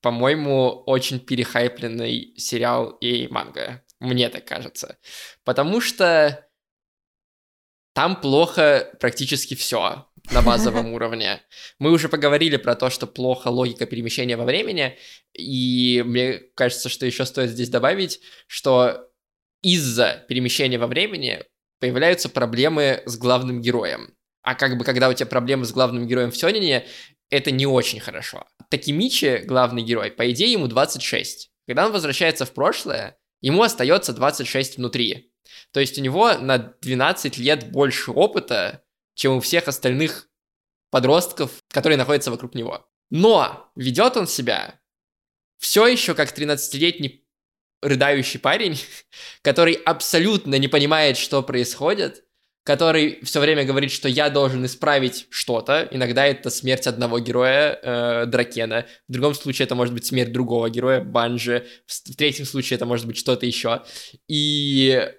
по-моему, 0.00 0.82
очень 0.86 1.20
перехайпленный 1.20 2.34
сериал 2.36 2.90
и 3.00 3.28
манга. 3.28 3.84
Мне 4.00 4.28
так 4.28 4.44
кажется. 4.44 4.98
Потому 5.44 5.80
что 5.80 6.46
там 7.94 8.20
плохо 8.20 8.92
практически 9.00 9.54
все 9.54 10.06
на 10.30 10.42
базовом 10.42 10.92
уровне. 10.92 11.40
Мы 11.78 11.92
уже 11.92 12.08
поговорили 12.08 12.56
про 12.56 12.74
то, 12.74 12.90
что 12.90 13.06
плохо 13.06 13.48
логика 13.48 13.86
перемещения 13.86 14.36
во 14.36 14.44
времени, 14.44 14.98
и 15.32 16.02
мне 16.04 16.38
кажется, 16.54 16.88
что 16.88 17.06
еще 17.06 17.24
стоит 17.24 17.50
здесь 17.50 17.68
добавить, 17.68 18.20
что 18.46 19.08
из-за 19.62 20.24
перемещения 20.28 20.78
во 20.78 20.86
времени 20.86 21.44
появляются 21.84 22.30
проблемы 22.30 23.02
с 23.04 23.18
главным 23.18 23.60
героем. 23.60 24.14
А 24.40 24.54
как 24.54 24.78
бы 24.78 24.86
когда 24.86 25.10
у 25.10 25.12
тебя 25.12 25.26
проблемы 25.26 25.66
с 25.66 25.72
главным 25.72 26.06
героем 26.06 26.30
в 26.30 26.36
Сёнине, 26.36 26.86
это 27.28 27.50
не 27.50 27.66
очень 27.66 28.00
хорошо. 28.00 28.46
Такимичи, 28.70 29.42
главный 29.44 29.82
герой, 29.82 30.10
по 30.10 30.30
идее 30.30 30.50
ему 30.50 30.66
26. 30.66 31.50
Когда 31.68 31.84
он 31.84 31.92
возвращается 31.92 32.46
в 32.46 32.54
прошлое, 32.54 33.18
ему 33.42 33.62
остается 33.62 34.14
26 34.14 34.78
внутри. 34.78 35.30
То 35.72 35.80
есть 35.80 35.98
у 35.98 36.00
него 36.00 36.32
на 36.38 36.56
12 36.56 37.36
лет 37.36 37.70
больше 37.70 38.12
опыта, 38.12 38.82
чем 39.14 39.36
у 39.36 39.40
всех 39.40 39.68
остальных 39.68 40.30
подростков, 40.90 41.50
которые 41.68 41.98
находятся 41.98 42.30
вокруг 42.30 42.54
него. 42.54 42.88
Но 43.10 43.70
ведет 43.76 44.16
он 44.16 44.26
себя 44.26 44.80
все 45.58 45.86
еще 45.86 46.14
как 46.14 46.32
13-летний 46.32 47.23
рыдающий 47.84 48.40
парень, 48.40 48.80
который 49.42 49.74
абсолютно 49.74 50.56
не 50.56 50.68
понимает, 50.68 51.16
что 51.16 51.42
происходит, 51.42 52.24
который 52.64 53.20
все 53.22 53.40
время 53.40 53.64
говорит, 53.64 53.92
что 53.92 54.08
я 54.08 54.30
должен 54.30 54.64
исправить 54.64 55.26
что-то. 55.28 55.86
Иногда 55.90 56.26
это 56.26 56.48
смерть 56.48 56.86
одного 56.86 57.20
героя, 57.20 57.78
э, 57.80 58.26
Дракена. 58.26 58.86
В 59.06 59.12
другом 59.12 59.34
случае 59.34 59.66
это 59.66 59.74
может 59.74 59.92
быть 59.92 60.06
смерть 60.06 60.32
другого 60.32 60.70
героя, 60.70 61.00
Банжи. 61.00 61.66
В 61.86 62.16
третьем 62.16 62.46
случае 62.46 62.76
это 62.76 62.86
может 62.86 63.06
быть 63.06 63.18
что-то 63.18 63.44
еще. 63.44 63.82
И 64.28 65.10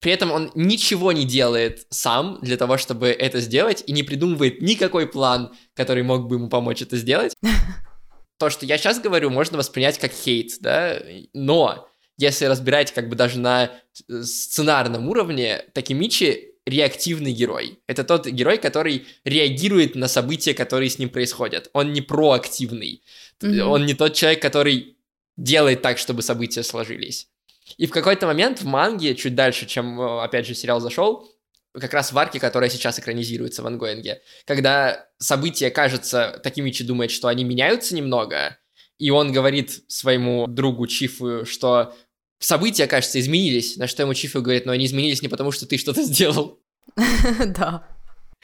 при 0.00 0.12
этом 0.12 0.32
он 0.32 0.50
ничего 0.54 1.12
не 1.12 1.26
делает 1.26 1.86
сам 1.90 2.38
для 2.40 2.56
того, 2.56 2.78
чтобы 2.78 3.08
это 3.08 3.40
сделать, 3.40 3.84
и 3.86 3.92
не 3.92 4.02
придумывает 4.02 4.62
никакой 4.62 5.06
план, 5.06 5.52
который 5.74 6.02
мог 6.02 6.28
бы 6.28 6.36
ему 6.36 6.48
помочь 6.48 6.80
это 6.80 6.96
сделать. 6.96 7.34
То, 8.38 8.48
что 8.48 8.64
я 8.66 8.78
сейчас 8.78 9.00
говорю, 9.00 9.30
можно 9.30 9.58
воспринять 9.58 9.98
как 9.98 10.12
хейт, 10.12 10.52
да, 10.60 10.98
но 11.32 11.88
если 12.18 12.46
разбирать 12.46 12.92
как 12.92 13.08
бы 13.08 13.16
даже 13.16 13.38
на 13.38 13.70
э, 14.08 14.22
сценарном 14.22 15.08
уровне, 15.08 15.64
Такимичи 15.72 16.54
реактивный 16.66 17.32
герой. 17.32 17.78
Это 17.86 18.02
тот 18.02 18.26
герой, 18.26 18.58
который 18.58 19.06
реагирует 19.24 19.94
на 19.94 20.08
события, 20.08 20.52
которые 20.52 20.90
с 20.90 20.98
ним 20.98 21.08
происходят. 21.08 21.70
Он 21.72 21.92
не 21.92 22.00
проактивный. 22.00 23.02
Mm-hmm. 23.40 23.60
Он 23.60 23.86
не 23.86 23.94
тот 23.94 24.14
человек, 24.14 24.42
который 24.42 24.96
делает 25.36 25.82
так, 25.82 25.98
чтобы 25.98 26.22
события 26.22 26.62
сложились. 26.64 27.28
И 27.76 27.86
в 27.86 27.90
какой-то 27.90 28.26
момент 28.26 28.62
в 28.62 28.66
манге, 28.66 29.14
чуть 29.14 29.34
дальше, 29.34 29.66
чем, 29.66 30.00
э, 30.00 30.22
опять 30.22 30.46
же, 30.46 30.54
сериал 30.54 30.80
зашел, 30.80 31.30
как 31.72 31.92
раз 31.92 32.12
в 32.12 32.18
арке, 32.18 32.40
которая 32.40 32.70
сейчас 32.70 32.98
экранизируется 32.98 33.62
в 33.62 33.66
ангоинге, 33.66 34.22
когда 34.46 35.06
события, 35.18 35.70
кажется, 35.70 36.40
Такимичи 36.42 36.84
думает, 36.84 37.10
что 37.10 37.28
они 37.28 37.44
меняются 37.44 37.94
немного, 37.94 38.58
и 38.98 39.10
он 39.10 39.30
говорит 39.30 39.84
своему 39.88 40.46
другу 40.46 40.86
Чифу, 40.86 41.44
что 41.44 41.94
события, 42.38 42.86
кажется, 42.86 43.20
изменились, 43.20 43.76
на 43.76 43.86
что 43.86 44.02
ему 44.02 44.14
Чифу 44.14 44.42
говорит, 44.42 44.66
но 44.66 44.72
они 44.72 44.86
изменились 44.86 45.22
не 45.22 45.28
потому, 45.28 45.52
что 45.52 45.66
ты 45.66 45.78
что-то 45.78 46.02
сделал. 46.02 46.60
Да. 47.46 47.86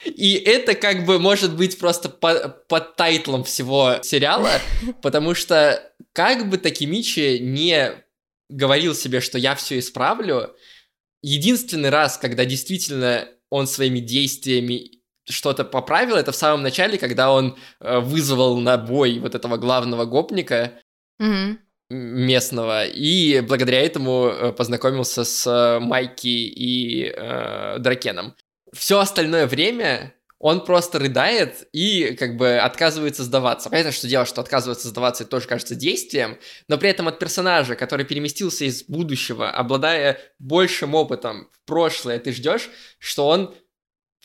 И 0.03 0.33
это 0.33 0.75
как 0.75 1.05
бы 1.05 1.19
может 1.19 1.55
быть 1.55 1.77
просто 1.77 2.09
по 2.09 2.49
под 2.67 2.95
тайтлом 2.95 3.43
всего 3.43 3.99
сериала, 4.01 4.59
потому 5.01 5.33
что 5.33 5.93
как 6.13 6.49
бы 6.49 6.57
Такимичи 6.57 7.37
не 7.39 8.03
говорил 8.49 8.95
себе, 8.95 9.21
что 9.21 9.37
я 9.37 9.55
все 9.55 9.79
исправлю, 9.79 10.55
единственный 11.21 11.89
раз, 11.89 12.17
когда 12.17 12.43
действительно 12.45 13.27
он 13.49 13.67
своими 13.67 13.99
действиями 13.99 15.03
что-то 15.25 15.63
поправил, 15.63 16.15
это 16.15 16.31
в 16.31 16.35
самом 16.35 16.63
начале, 16.63 16.97
когда 16.97 17.31
он 17.31 17.57
э, 17.79 17.99
вызвал 17.99 18.57
на 18.59 18.77
бой 18.77 19.19
вот 19.19 19.35
этого 19.35 19.57
главного 19.57 20.05
гопника 20.05 20.81
mm-hmm. 21.21 21.57
Местного, 21.93 22.85
и 22.85 23.41
благодаря 23.41 23.81
этому 23.81 24.27
э, 24.27 24.51
познакомился 24.51 25.23
с 25.23 25.47
э, 25.47 25.79
Майки 25.79 26.27
и 26.27 27.05
э, 27.05 27.77
Дракеном. 27.79 28.35
Все 28.73 28.99
остальное 28.99 29.47
время 29.47 30.13
он 30.43 30.65
просто 30.65 30.99
рыдает 30.99 31.69
и 31.71 32.17
как 32.19 32.35
бы 32.35 32.57
отказывается 32.57 33.23
сдаваться. 33.23 33.69
Понятно, 33.69 33.93
что 33.93 34.09
дело, 34.09 34.25
что 34.25 34.41
отказывается 34.41 34.89
сдаваться, 34.89 35.23
это 35.23 35.31
тоже 35.31 35.47
кажется 35.47 35.73
действием, 35.73 36.37
но 36.67 36.77
при 36.77 36.89
этом 36.89 37.07
от 37.07 37.17
персонажа, 37.17 37.75
который 37.75 38.05
переместился 38.05 38.65
из 38.65 38.83
будущего, 38.83 39.49
обладая 39.49 40.19
большим 40.39 40.95
опытом 40.95 41.47
в 41.53 41.65
прошлое, 41.65 42.19
ты 42.19 42.33
ждешь, 42.33 42.69
что 42.99 43.27
он 43.27 43.55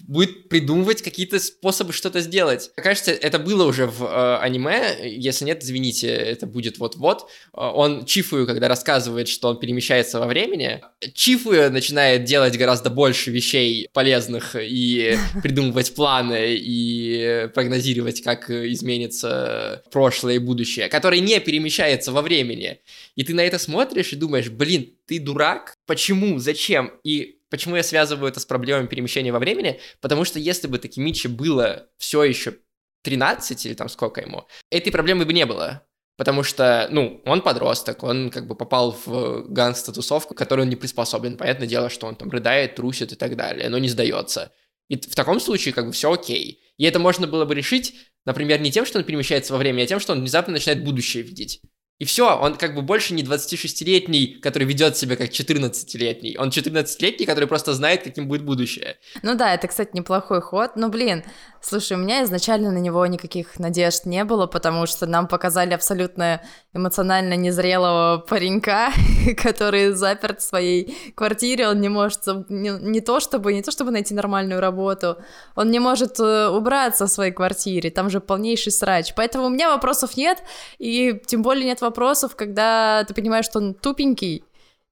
будет 0.06 0.48
придумывать 0.48 1.02
какие-то 1.02 1.38
способы 1.40 1.92
что-то 1.92 2.20
сделать. 2.20 2.70
Кажется, 2.76 3.12
это 3.12 3.38
было 3.38 3.64
уже 3.64 3.87
в 3.87 4.04
э, 4.04 4.38
аниме, 4.38 4.96
если 5.02 5.44
нет, 5.44 5.62
извините, 5.62 6.08
это 6.08 6.46
будет 6.46 6.78
вот-вот. 6.78 7.28
Э, 7.52 7.61
он 7.61 8.04
Чифую, 8.04 8.46
когда 8.46 8.68
рассказывает, 8.68 9.28
что 9.28 9.48
он 9.48 9.58
перемещается 9.58 10.20
во 10.20 10.26
времени, 10.26 10.82
Чифую 11.14 11.70
начинает 11.72 12.24
делать 12.24 12.56
гораздо 12.56 12.90
больше 12.90 13.30
вещей 13.30 13.88
полезных 13.92 14.54
и 14.58 15.16
придумывать 15.42 15.94
планы 15.94 16.54
и 16.56 17.48
прогнозировать, 17.54 18.22
как 18.22 18.50
изменится 18.50 19.82
прошлое 19.90 20.34
и 20.34 20.38
будущее, 20.38 20.88
который 20.88 21.20
не 21.20 21.40
перемещается 21.40 22.12
во 22.12 22.22
времени. 22.22 22.80
И 23.16 23.24
ты 23.24 23.34
на 23.34 23.40
это 23.40 23.58
смотришь 23.58 24.12
и 24.12 24.16
думаешь, 24.16 24.48
блин, 24.48 24.94
ты 25.06 25.18
дурак? 25.18 25.74
Почему? 25.87 26.38
Зачем? 26.38 26.92
И 27.02 27.38
Почему 27.50 27.76
я 27.76 27.82
связываю 27.82 28.28
это 28.28 28.40
с 28.40 28.46
проблемами 28.46 28.87
перемещения 28.87 29.32
во 29.32 29.38
времени? 29.38 29.80
Потому 30.00 30.24
что 30.24 30.38
если 30.38 30.68
бы 30.68 30.78
Такимичи 30.78 31.28
было 31.28 31.88
все 31.96 32.22
еще 32.24 32.54
13 33.02 33.66
или 33.66 33.74
там 33.74 33.88
сколько 33.88 34.20
ему, 34.20 34.46
этой 34.70 34.90
проблемы 34.90 35.24
бы 35.24 35.32
не 35.32 35.46
было. 35.46 35.84
Потому 36.16 36.42
что, 36.42 36.88
ну, 36.90 37.22
он 37.24 37.42
подросток, 37.42 38.02
он 38.02 38.30
как 38.30 38.48
бы 38.48 38.56
попал 38.56 38.98
в 39.06 39.46
гангста-тусовку, 39.48 40.34
которой 40.34 40.62
он 40.62 40.68
не 40.68 40.74
приспособлен. 40.74 41.37
Понятное 41.37 41.68
дело, 41.68 41.88
что 41.88 42.08
он 42.08 42.16
там 42.16 42.28
рыдает, 42.28 42.74
трусит 42.74 43.12
и 43.12 43.14
так 43.14 43.37
далее, 43.37 43.68
но 43.68 43.78
не 43.78 43.88
сдается. 43.88 44.52
И 44.88 44.96
в 44.96 45.14
таком 45.14 45.38
случае 45.38 45.72
как 45.72 45.87
бы 45.87 45.92
все 45.92 46.12
окей. 46.12 46.61
И 46.76 46.84
это 46.84 46.98
можно 46.98 47.28
было 47.28 47.44
бы 47.44 47.54
решить, 47.54 47.94
например, 48.24 48.61
не 48.61 48.72
тем, 48.72 48.84
что 48.84 48.98
он 48.98 49.04
перемещается 49.04 49.52
во 49.52 49.58
время, 49.58 49.82
а 49.82 49.87
тем, 49.87 50.00
что 50.00 50.12
он 50.12 50.20
внезапно 50.20 50.54
начинает 50.54 50.82
будущее 50.82 51.22
видеть. 51.22 51.62
И 51.98 52.04
все, 52.04 52.38
он 52.38 52.54
как 52.54 52.74
бы 52.76 52.82
больше 52.82 53.12
не 53.12 53.24
26-летний, 53.24 54.38
который 54.40 54.64
ведет 54.64 54.96
себя 54.96 55.16
как 55.16 55.30
14-летний. 55.30 56.37
Он 56.38 56.50
14-летний, 56.50 57.26
который 57.26 57.48
просто 57.48 57.74
знает, 57.74 58.04
каким 58.04 58.28
будет 58.28 58.44
будущее. 58.44 58.98
Ну 59.22 59.34
да, 59.34 59.52
это, 59.54 59.66
кстати, 59.66 59.90
неплохой 59.94 60.40
ход. 60.40 60.76
Но, 60.76 60.90
блин, 60.90 61.24
слушай, 61.61 61.96
у 61.96 62.00
меня 62.00 62.22
изначально 62.22 62.70
на 62.70 62.78
него 62.78 63.04
никаких 63.06 63.58
надежд 63.58 64.06
не 64.06 64.24
было, 64.24 64.46
потому 64.46 64.87
что 64.87 65.06
нам 65.06 65.26
показали 65.26 65.74
абсолютно 65.74 66.40
эмоционально 66.72 67.34
незрелого 67.34 68.18
паренька, 68.18 68.92
который 69.37 69.90
заперт 69.90 70.40
в 70.40 70.44
своей 70.44 71.12
квартире, 71.14 71.68
он 71.68 71.80
не 71.80 71.88
может 71.88 72.20
не, 72.48 72.70
не 72.80 73.00
то 73.00 73.20
чтобы 73.20 73.52
не 73.52 73.62
то 73.62 73.70
чтобы 73.70 73.90
найти 73.90 74.14
нормальную 74.14 74.61
работу, 74.61 75.18
он 75.56 75.70
не 75.70 75.80
может 75.80 76.20
э, 76.20 76.48
убраться 76.48 77.06
в 77.06 77.11
своей 77.11 77.32
квартире, 77.32 77.90
там 77.90 78.11
же 78.11 78.20
полнейший 78.20 78.72
срач. 78.72 79.14
Поэтому 79.16 79.46
у 79.46 79.50
меня 79.50 79.68
вопросов 79.68 80.16
нет, 80.16 80.42
и 80.78 81.20
тем 81.26 81.42
более 81.42 81.64
нет 81.64 81.80
вопросов, 81.80 81.88
когда 82.35 83.05
ты 83.05 83.14
понимаешь, 83.14 83.44
что 83.44 83.59
он 83.59 83.74
тупенький, 83.74 84.44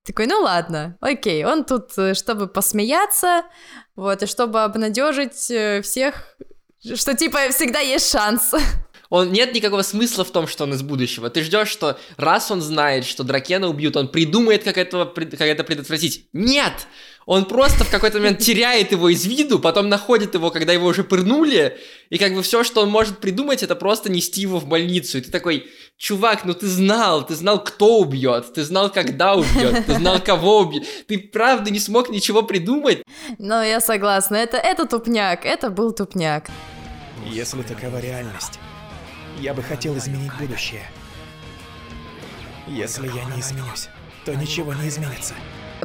такой, 0.05 0.27
ну 0.27 0.41
ладно, 0.41 0.97
окей, 1.01 1.45
он 1.45 1.65
тут, 1.65 1.97
э, 1.99 2.15
чтобы 2.15 2.47
посмеяться, 2.47 3.43
вот, 3.97 4.23
и 4.23 4.27
чтобы 4.27 4.63
обнадежить 4.63 5.51
э, 5.51 5.83
всех, 5.83 6.37
что 6.95 7.17
типа 7.17 7.49
всегда 7.51 7.81
есть 7.81 8.11
шанс. 8.11 8.55
Он 9.11 9.33
нет 9.33 9.55
никакого 9.55 9.83
смысла 9.83 10.25
в 10.25 10.31
том, 10.31 10.47
что 10.47 10.64
он 10.64 10.75
из 10.75 10.83
будущего. 10.83 11.31
Ты 11.31 11.42
ждешь, 11.42 11.69
что 11.69 11.99
раз 12.16 12.51
он 12.51 12.61
знает, 12.61 13.05
что 13.05 13.25
Дракена 13.25 13.69
убьют, 13.69 13.97
он 13.97 14.09
придумает, 14.09 14.64
как, 14.64 14.79
этого, 14.79 15.05
как 15.05 15.40
это 15.40 15.64
предотвратить. 15.64 16.27
Нет! 16.33 16.87
Он 17.27 17.45
просто 17.45 17.83
в 17.83 17.90
какой-то 17.90 18.19
момент 18.19 18.38
теряет 18.38 18.92
его 18.92 19.09
из 19.09 19.27
виду, 19.27 19.59
потом 19.59 19.88
находит 19.88 20.35
его, 20.35 20.51
когда 20.53 20.73
его 20.73 20.87
уже 20.87 21.03
пырнули, 21.03 21.77
и 22.09 22.19
как 22.19 22.33
бы 22.33 22.42
все, 22.42 22.62
что 22.62 22.83
он 22.83 22.88
может 22.88 23.19
придумать, 23.19 23.64
это 23.64 23.75
просто 23.75 24.11
нести 24.11 24.42
его 24.42 24.61
в 24.61 24.66
больницу. 24.66 25.19
И 25.19 25.21
ты 25.21 25.33
такой, 25.33 25.66
чувак, 25.97 26.45
ну 26.45 26.55
ты 26.55 26.69
знал, 26.69 27.27
ты 27.27 27.35
знал, 27.35 27.62
кто 27.64 27.99
убьет, 27.99 28.55
ты 28.55 28.62
знал, 28.62 28.92
когда 28.92 29.35
убьет, 29.35 29.87
ты 29.87 29.95
знал, 29.95 30.21
кого 30.21 30.61
убьет. 30.61 30.87
Ты 31.09 31.19
правда 31.19 31.71
не 31.73 31.81
смог 31.81 32.11
ничего 32.11 32.45
придумать. 32.45 33.03
Но 33.38 33.61
я 33.61 33.81
согласна, 33.81 34.37
это, 34.37 34.57
это 34.57 34.87
тупняк, 34.87 35.45
это 35.45 35.69
был 35.69 35.90
тупняк. 35.90 36.49
Если 37.29 37.62
такова 37.62 38.01
реальность, 38.01 38.61
я 39.40 39.55
бы 39.55 39.62
хотел 39.62 39.96
изменить 39.99 40.33
будущее. 40.38 40.83
Если 42.66 43.07
я 43.07 43.25
не 43.25 43.40
изменюсь, 43.40 43.88
то 44.25 44.35
ничего 44.35 44.75
не 44.75 44.88
изменится 44.88 45.35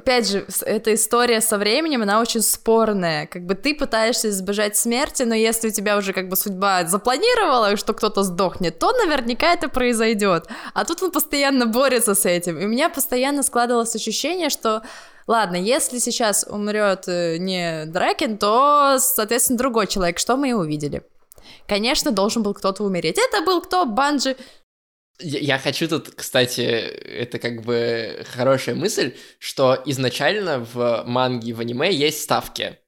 опять 0.01 0.29
же, 0.29 0.45
эта 0.65 0.93
история 0.93 1.41
со 1.41 1.57
временем, 1.57 2.01
она 2.01 2.19
очень 2.19 2.41
спорная. 2.41 3.27
Как 3.27 3.45
бы 3.45 3.55
ты 3.55 3.75
пытаешься 3.75 4.29
избежать 4.29 4.75
смерти, 4.75 5.23
но 5.23 5.35
если 5.35 5.69
у 5.69 5.71
тебя 5.71 5.97
уже 5.97 6.13
как 6.13 6.27
бы 6.27 6.35
судьба 6.35 6.85
запланировала, 6.85 7.77
что 7.77 7.93
кто-то 7.93 8.23
сдохнет, 8.23 8.79
то 8.79 8.91
наверняка 8.93 9.53
это 9.53 9.69
произойдет. 9.69 10.47
А 10.73 10.85
тут 10.85 11.03
он 11.03 11.11
постоянно 11.11 11.65
борется 11.65 12.15
с 12.15 12.25
этим. 12.25 12.57
И 12.57 12.65
у 12.65 12.67
меня 12.67 12.89
постоянно 12.89 13.43
складывалось 13.43 13.95
ощущение, 13.95 14.49
что 14.49 14.81
Ладно, 15.27 15.55
если 15.55 15.99
сейчас 15.99 16.45
умрет 16.49 17.07
э, 17.07 17.37
не 17.37 17.85
Дракен, 17.85 18.39
то, 18.39 18.97
соответственно, 18.99 19.59
другой 19.59 19.85
человек. 19.85 20.17
Что 20.17 20.35
мы 20.35 20.49
и 20.49 20.53
увидели. 20.53 21.03
Конечно, 21.67 22.11
должен 22.11 22.43
был 22.43 22.53
кто-то 22.53 22.83
умереть. 22.83 23.17
Это 23.17 23.43
был 23.43 23.61
кто? 23.61 23.85
Банджи 23.85 24.35
я 25.23 25.59
хочу 25.59 25.87
тут, 25.87 26.09
кстати, 26.15 26.61
это 26.61 27.39
как 27.39 27.63
бы 27.63 28.25
хорошая 28.33 28.75
мысль, 28.75 29.15
что 29.39 29.81
изначально 29.85 30.59
в 30.59 31.03
манге, 31.05 31.53
в 31.53 31.59
аниме 31.59 31.93
есть 31.93 32.21
ставки. 32.21 32.79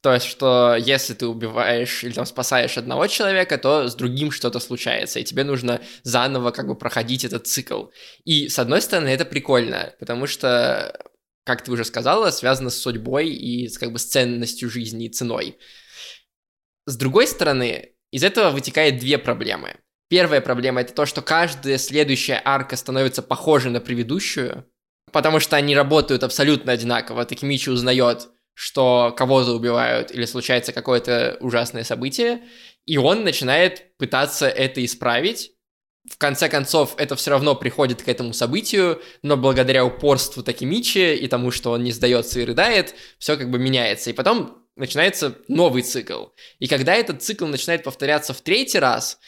То 0.00 0.12
есть, 0.12 0.26
что 0.26 0.76
если 0.76 1.14
ты 1.14 1.28
убиваешь 1.28 2.02
или 2.02 2.12
там 2.12 2.26
спасаешь 2.26 2.76
одного 2.76 3.06
человека, 3.06 3.56
то 3.56 3.88
с 3.88 3.94
другим 3.94 4.32
что-то 4.32 4.58
случается, 4.58 5.20
и 5.20 5.24
тебе 5.24 5.44
нужно 5.44 5.80
заново 6.02 6.50
как 6.50 6.66
бы 6.66 6.74
проходить 6.74 7.24
этот 7.24 7.46
цикл. 7.46 7.86
И, 8.24 8.48
с 8.48 8.58
одной 8.58 8.82
стороны, 8.82 9.08
это 9.08 9.24
прикольно, 9.24 9.94
потому 10.00 10.26
что, 10.26 10.98
как 11.44 11.62
ты 11.62 11.70
уже 11.70 11.84
сказала, 11.84 12.30
связано 12.30 12.70
с 12.70 12.80
судьбой 12.80 13.28
и 13.28 13.68
с, 13.68 13.78
как 13.78 13.92
бы 13.92 14.00
с 14.00 14.06
ценностью 14.06 14.68
жизни 14.68 15.06
и 15.06 15.08
ценой. 15.08 15.58
С 16.86 16.96
другой 16.96 17.28
стороны, 17.28 17.91
из 18.12 18.22
этого 18.22 18.50
вытекает 18.50 18.98
две 18.98 19.18
проблемы. 19.18 19.76
Первая 20.08 20.42
проблема 20.42 20.82
это 20.82 20.92
то, 20.92 21.06
что 21.06 21.22
каждая 21.22 21.78
следующая 21.78 22.40
арка 22.44 22.76
становится 22.76 23.22
похожей 23.22 23.70
на 23.70 23.80
предыдущую, 23.80 24.66
потому 25.10 25.40
что 25.40 25.56
они 25.56 25.74
работают 25.74 26.22
абсолютно 26.22 26.72
одинаково. 26.72 27.24
Такимичи 27.24 27.70
узнает, 27.70 28.28
что 28.52 29.14
кого-то 29.16 29.52
убивают 29.52 30.10
или 30.10 30.26
случается 30.26 30.72
какое-то 30.72 31.38
ужасное 31.40 31.82
событие, 31.82 32.42
и 32.84 32.98
он 32.98 33.24
начинает 33.24 33.96
пытаться 33.96 34.46
это 34.46 34.84
исправить. 34.84 35.52
В 36.10 36.18
конце 36.18 36.50
концов, 36.50 36.94
это 36.98 37.16
все 37.16 37.30
равно 37.30 37.54
приходит 37.54 38.02
к 38.02 38.08
этому 38.08 38.34
событию, 38.34 39.00
но 39.22 39.38
благодаря 39.38 39.84
упорству 39.84 40.42
Такимичи 40.42 41.14
и 41.14 41.28
тому, 41.28 41.50
что 41.50 41.70
он 41.70 41.84
не 41.84 41.92
сдается 41.92 42.40
и 42.40 42.44
рыдает, 42.44 42.94
все 43.18 43.38
как 43.38 43.50
бы 43.50 43.58
меняется. 43.58 44.10
И 44.10 44.12
потом 44.12 44.61
начинается 44.76 45.36
новый 45.48 45.82
цикл. 45.82 46.26
И 46.58 46.66
когда 46.66 46.94
этот 46.94 47.22
цикл 47.22 47.46
начинает 47.46 47.84
повторяться 47.84 48.32
в 48.32 48.40
третий 48.40 48.78
раз, 48.78 49.18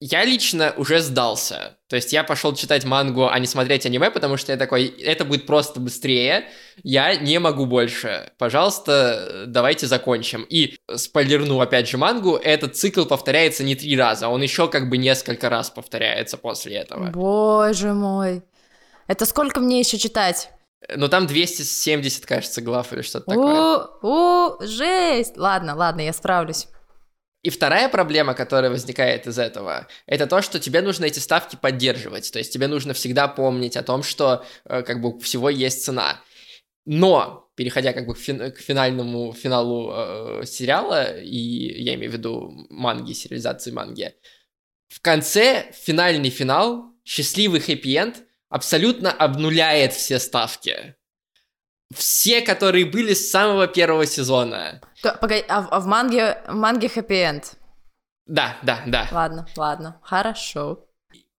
я 0.00 0.24
лично 0.24 0.74
уже 0.76 1.00
сдался. 1.00 1.78
То 1.88 1.96
есть 1.96 2.12
я 2.12 2.24
пошел 2.24 2.54
читать 2.54 2.84
мангу, 2.84 3.28
а 3.28 3.38
не 3.38 3.46
смотреть 3.46 3.86
аниме, 3.86 4.10
потому 4.10 4.36
что 4.36 4.52
я 4.52 4.58
такой, 4.58 4.86
это 4.86 5.24
будет 5.24 5.46
просто 5.46 5.80
быстрее, 5.80 6.48
я 6.82 7.16
не 7.16 7.38
могу 7.38 7.64
больше. 7.64 8.32
Пожалуйста, 8.36 9.44
давайте 9.46 9.86
закончим. 9.86 10.42
И 10.42 10.76
спойлерну 10.94 11.60
опять 11.60 11.88
же 11.88 11.96
мангу, 11.96 12.36
этот 12.36 12.76
цикл 12.76 13.04
повторяется 13.04 13.64
не 13.64 13.76
три 13.76 13.96
раза, 13.96 14.28
он 14.28 14.42
еще 14.42 14.68
как 14.68 14.90
бы 14.90 14.98
несколько 14.98 15.48
раз 15.48 15.70
повторяется 15.70 16.36
после 16.36 16.76
этого. 16.76 17.10
Боже 17.10 17.94
мой. 17.94 18.42
Это 19.06 19.26
сколько 19.26 19.60
мне 19.60 19.78
еще 19.78 19.96
читать? 19.96 20.50
Ну 20.94 21.08
там 21.08 21.26
270, 21.26 22.26
кажется, 22.26 22.60
глав 22.60 22.92
или 22.92 23.02
что-то 23.02 23.26
такое. 23.26 23.86
О, 24.02 24.58
жесть! 24.60 25.36
Ладно, 25.36 25.74
ладно, 25.74 26.02
я 26.02 26.12
справлюсь. 26.12 26.66
И 27.42 27.50
вторая 27.50 27.90
проблема, 27.90 28.32
которая 28.32 28.70
возникает 28.70 29.26
из 29.26 29.38
этого, 29.38 29.86
это 30.06 30.26
то, 30.26 30.40
что 30.40 30.58
тебе 30.58 30.80
нужно 30.80 31.04
эти 31.04 31.18
ставки 31.18 31.56
поддерживать. 31.56 32.32
То 32.32 32.38
есть 32.38 32.52
тебе 32.52 32.68
нужно 32.68 32.94
всегда 32.94 33.28
помнить 33.28 33.76
о 33.76 33.82
том, 33.82 34.02
что 34.02 34.44
э, 34.64 34.82
как 34.82 35.02
бы 35.02 35.20
всего 35.20 35.50
есть 35.50 35.84
цена. 35.84 36.22
Но, 36.86 37.50
переходя 37.54 37.92
как 37.92 38.06
бы 38.06 38.14
к, 38.14 38.18
фин- 38.18 38.50
к 38.50 38.58
финальному 38.58 39.34
финалу 39.34 39.92
э, 39.92 40.46
сериала, 40.46 41.18
и 41.20 41.82
я 41.82 41.94
имею 41.96 42.12
в 42.12 42.14
виду 42.14 42.66
манги, 42.70 43.12
сериализации 43.12 43.72
манги, 43.72 44.14
в 44.88 45.02
конце 45.02 45.70
финальный 45.72 46.30
финал, 46.30 46.94
счастливый 47.04 47.60
хэппи-энд, 47.60 48.22
абсолютно 48.54 49.10
обнуляет 49.10 49.92
все 49.94 50.20
ставки. 50.20 50.94
Все, 51.92 52.40
которые 52.40 52.84
были 52.86 53.12
с 53.12 53.28
самого 53.28 53.66
первого 53.66 54.06
сезона. 54.06 54.80
То, 55.02 55.18
погоди, 55.20 55.44
а, 55.48 55.62
в- 55.62 55.68
а 55.72 55.80
в 55.80 55.86
манге, 55.86 56.40
в 56.46 56.54
манге 56.54 56.88
хэппи-энд? 56.88 57.54
Да, 58.26 58.56
да, 58.62 58.84
да. 58.86 59.08
Ладно, 59.10 59.48
ладно, 59.56 60.00
хорошо. 60.02 60.86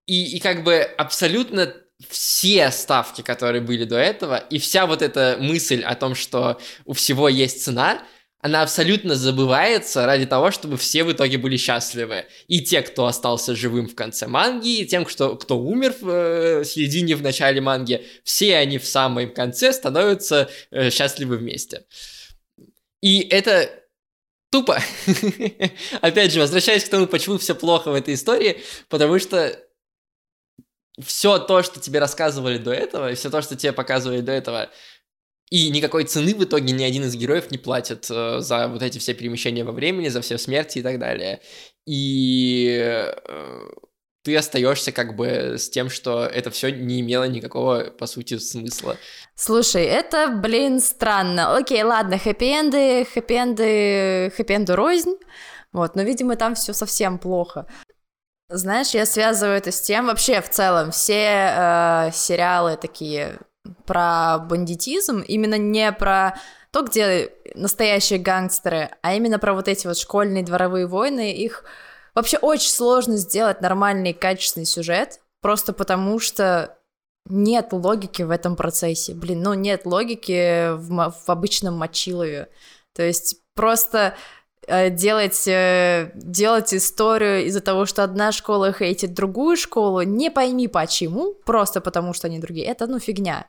И, 0.05 0.35
и 0.35 0.39
как 0.41 0.65
бы 0.65 0.81
абсолютно 0.97 1.73
все 2.09 2.69
ставки, 2.71 3.21
которые 3.21 3.61
были 3.61 3.85
до 3.85 3.95
этого, 3.95 4.35
и 4.35 4.59
вся 4.59 4.85
вот 4.85 5.01
эта 5.01 5.37
мысль 5.39 5.83
о 5.83 5.95
том, 5.95 6.15
что 6.15 6.59
у 6.83 6.91
всего 6.91 7.29
есть 7.29 7.63
цена, 7.63 8.03
она 8.45 8.61
абсолютно 8.61 9.15
забывается 9.15 10.05
ради 10.05 10.27
того, 10.27 10.51
чтобы 10.51 10.77
все 10.77 11.03
в 11.03 11.11
итоге 11.11 11.39
были 11.39 11.57
счастливы. 11.57 12.25
И 12.47 12.61
те, 12.61 12.83
кто 12.83 13.07
остался 13.07 13.55
живым 13.55 13.87
в 13.87 13.95
конце 13.95 14.27
манги, 14.27 14.81
и 14.81 14.85
тем, 14.85 15.03
кто, 15.03 15.35
кто 15.35 15.57
умер 15.57 15.95
в 15.99 16.09
э, 16.11 16.63
середине, 16.63 17.15
в 17.15 17.23
начале 17.23 17.59
манги, 17.59 18.05
все 18.23 18.57
они 18.57 18.77
в 18.77 18.85
самом 18.85 19.33
конце 19.33 19.73
становятся 19.73 20.47
э, 20.69 20.91
счастливы 20.91 21.37
вместе. 21.37 21.85
И 23.01 23.21
это 23.21 23.67
тупо. 24.51 24.79
Опять 26.01 26.31
же, 26.31 26.39
возвращаясь 26.39 26.83
к 26.83 26.89
тому, 26.89 27.07
почему 27.07 27.39
все 27.39 27.55
плохо 27.55 27.89
в 27.89 27.95
этой 27.95 28.13
истории, 28.13 28.61
потому 28.89 29.17
что 29.17 29.59
все 31.03 31.39
то, 31.39 31.63
что 31.63 31.79
тебе 31.79 31.97
рассказывали 31.97 32.59
до 32.59 32.71
этого, 32.71 33.11
и 33.11 33.15
все 33.15 33.31
то, 33.31 33.41
что 33.41 33.55
тебе 33.55 33.73
показывали 33.73 34.21
до 34.21 34.33
этого, 34.33 34.69
и 35.49 35.69
никакой 35.69 36.05
цены 36.05 36.33
в 36.33 36.43
итоге 36.43 36.73
ни 36.73 36.83
один 36.83 37.03
из 37.03 37.15
героев 37.15 37.51
не 37.51 37.57
платит 37.57 38.07
э, 38.09 38.39
за 38.39 38.67
вот 38.67 38.81
эти 38.81 38.97
все 38.97 39.13
перемещения 39.13 39.63
во 39.63 39.71
времени, 39.71 40.07
за 40.07 40.21
все 40.21 40.37
смерти 40.37 40.79
и 40.79 40.81
так 40.81 40.97
далее. 40.97 41.39
И 41.85 42.79
э, 42.81 43.13
ты 44.23 44.35
остаешься 44.35 44.91
как 44.91 45.15
бы 45.15 45.55
с 45.57 45.69
тем, 45.69 45.89
что 45.89 46.25
это 46.25 46.49
все 46.49 46.71
не 46.71 47.01
имело 47.01 47.25
никакого, 47.25 47.91
по 47.91 48.07
сути, 48.07 48.39
смысла. 48.39 48.97
Слушай, 49.35 49.83
это, 49.83 50.29
блин, 50.29 50.79
странно. 50.79 51.55
Окей, 51.55 51.83
ладно, 51.83 52.17
хэппи-энды, 52.17 53.05
хэппи-энды, 53.05 54.31
хэппи-энду 54.35 54.75
рознь. 54.75 55.15
Вот, 55.71 55.95
но, 55.95 56.01
видимо, 56.01 56.37
там 56.37 56.55
все 56.55 56.73
совсем 56.73 57.19
плохо. 57.19 57.67
Знаешь, 58.49 58.91
я 58.91 59.05
связываю 59.05 59.57
это 59.57 59.71
с 59.71 59.81
тем, 59.81 60.07
вообще, 60.07 60.41
в 60.41 60.49
целом, 60.49 60.91
все 60.91 61.51
э, 61.55 62.11
сериалы 62.13 62.77
такие 62.77 63.39
про 63.85 64.39
бандитизм, 64.39 65.19
именно 65.19 65.57
не 65.57 65.91
про 65.91 66.37
то, 66.71 66.83
где 66.83 67.31
настоящие 67.55 68.19
гангстеры, 68.19 68.89
а 69.01 69.13
именно 69.13 69.39
про 69.39 69.53
вот 69.53 69.67
эти 69.67 69.87
вот 69.87 69.97
школьные 69.97 70.43
дворовые 70.43 70.87
войны, 70.87 71.33
их 71.33 71.63
вообще 72.13 72.37
очень 72.37 72.69
сложно 72.69 73.17
сделать 73.17 73.61
нормальный 73.61 74.13
качественный 74.13 74.65
сюжет, 74.65 75.21
просто 75.41 75.71
потому 75.73 76.19
что 76.19 76.77
нет 77.27 77.69
логики 77.71 78.23
в 78.23 78.31
этом 78.31 78.55
процессе. 78.55 79.13
Блин, 79.13 79.41
ну 79.41 79.53
нет 79.53 79.85
логики 79.85 80.73
в, 80.75 81.13
в 81.25 81.29
обычном 81.29 81.75
мочилове. 81.75 82.49
То 82.93 83.03
есть 83.03 83.37
просто 83.55 84.15
э, 84.67 84.89
делать, 84.89 85.47
э, 85.47 86.11
делать 86.15 86.73
историю 86.73 87.45
из-за 87.45 87.61
того, 87.61 87.85
что 87.85 88.03
одна 88.03 88.31
школа 88.31 88.71
хейтит 88.73 89.13
другую 89.13 89.57
школу, 89.57 90.01
не 90.01 90.29
пойми 90.29 90.67
почему, 90.67 91.33
просто 91.45 91.81
потому 91.81 92.13
что 92.13 92.27
они 92.27 92.39
другие, 92.39 92.67
это 92.67 92.85
ну 92.85 92.99
фигня. 92.99 93.47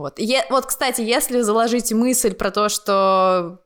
Вот. 0.00 0.18
Е- 0.18 0.46
вот, 0.50 0.66
кстати, 0.66 1.02
если 1.02 1.42
заложить 1.42 1.92
мысль 1.92 2.34
про 2.34 2.50
то, 2.50 2.68
что 2.68 3.60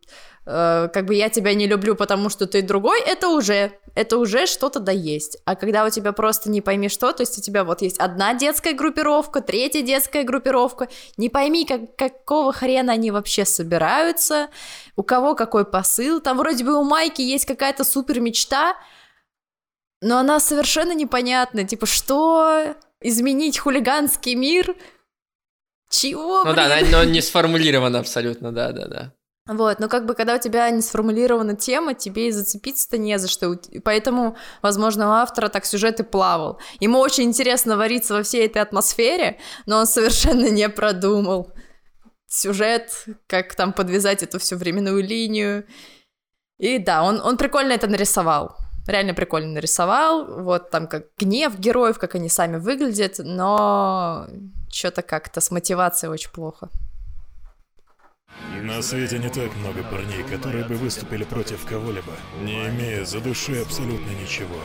э, 0.47 0.89
как 0.93 1.07
бы 1.07 1.15
я 1.15 1.29
тебя 1.29 1.55
не 1.55 1.67
люблю, 1.67 1.95
потому 1.95 2.29
что 2.29 2.47
ты 2.47 2.63
другой, 2.63 3.01
это 3.01 3.29
уже, 3.29 3.73
это 3.95 4.19
уже 4.19 4.47
что-то 4.47 4.81
да 4.81 4.93
есть. 4.93 5.39
А 5.45 5.55
когда 5.55 5.85
у 5.85 5.91
тебя 5.91 6.13
просто 6.13 6.51
не 6.51 6.61
пойми 6.61 6.89
что, 6.89 7.13
то 7.13 7.23
есть 7.23 7.39
у 7.39 7.41
тебя 7.41 7.65
вот 7.65 7.83
есть 7.83 7.99
одна 7.99 8.35
детская 8.35 8.73
группировка, 8.73 9.41
третья 9.41 9.83
детская 9.83 10.25
группировка, 10.25 10.89
не 11.17 11.29
пойми, 11.29 11.65
как, 11.65 11.97
какого 11.97 12.53
хрена 12.53 12.93
они 12.93 13.11
вообще 13.11 13.45
собираются, 13.45 14.49
у 14.97 15.03
кого 15.03 15.35
какой 15.35 15.65
посыл, 15.65 16.21
там 16.21 16.37
вроде 16.39 16.65
бы 16.65 16.75
у 16.75 16.83
Майки 16.85 17.23
есть 17.23 17.47
какая-то 17.47 17.85
супер 17.85 18.21
мечта, 18.21 18.75
но 20.01 20.19
она 20.19 20.41
совершенно 20.41 20.93
непонятна, 20.93 21.65
типа, 21.65 21.87
что 21.87 22.75
изменить 23.01 23.59
хулиганский 23.59 24.35
мир, 24.35 24.75
чего, 25.95 26.45
Ну 26.45 26.55
да, 26.55 26.77
блин? 26.79 26.91
но 26.91 27.05
не 27.05 27.21
сформулировано 27.21 27.99
абсолютно, 28.01 28.53
да-да-да. 28.53 29.13
Вот, 29.47 29.79
но 29.79 29.89
как 29.89 30.07
бы 30.07 30.15
когда 30.15 30.37
у 30.37 30.39
тебя 30.39 30.71
не 30.71 30.81
сформулирована 30.81 31.55
тема, 31.55 31.93
тебе 31.93 32.29
и 32.29 32.31
зацепиться-то 32.31 32.97
не 32.97 33.19
за 33.19 33.29
что. 33.29 33.55
Поэтому, 33.85 34.37
возможно, 34.63 35.09
у 35.09 35.13
автора 35.13 35.51
так 35.51 35.67
сюжет 35.67 36.01
и 36.01 36.03
плавал. 36.03 36.59
Ему 36.81 36.99
очень 36.99 37.25
интересно 37.25 37.77
вариться 37.77 38.15
во 38.15 38.23
всей 38.23 38.47
этой 38.47 38.63
атмосфере, 38.63 39.39
но 39.67 39.79
он 39.79 39.87
совершенно 39.87 40.49
не 40.49 40.69
продумал 40.71 41.53
сюжет, 42.27 43.05
как 43.27 43.55
там 43.55 43.75
подвязать 43.75 44.23
эту 44.23 44.39
всю 44.39 44.57
временную 44.57 45.03
линию. 45.05 45.67
И 46.59 46.79
да, 46.79 47.03
он, 47.03 47.21
он 47.21 47.37
прикольно 47.37 47.73
это 47.73 47.87
нарисовал. 47.87 48.57
Реально 48.87 49.13
прикольно 49.13 49.53
нарисовал. 49.53 50.43
Вот 50.43 50.71
там 50.71 50.87
как 50.87 51.05
гнев 51.19 51.59
героев, 51.59 51.99
как 51.99 52.15
они 52.15 52.31
сами 52.31 52.57
выглядят, 52.57 53.17
но 53.19 54.27
что-то 54.75 55.03
как-то 55.03 55.41
с 55.41 55.51
мотивацией 55.51 56.13
очень 56.13 56.31
плохо. 56.31 56.71
На 58.63 58.83
свете 58.83 59.19
не 59.19 59.29
так 59.29 59.55
много 59.57 59.83
парней, 59.85 60.23
которые 60.25 60.65
бы 60.65 60.75
выступили 60.75 61.25
против 61.25 61.65
кого-либо, 61.67 62.13
не 62.43 62.67
имея 62.69 63.05
за 63.05 63.21
душой 63.21 63.63
абсолютно 63.63 64.11
ничего. 64.11 64.57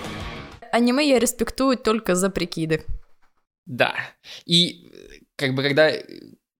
Аниме 0.71 1.07
я 1.07 1.19
респектую 1.19 1.77
только 1.77 2.15
за 2.15 2.29
прикиды. 2.29 2.83
Да. 3.65 3.93
И 4.45 4.91
как 5.35 5.53
бы 5.53 5.63
когда 5.63 5.91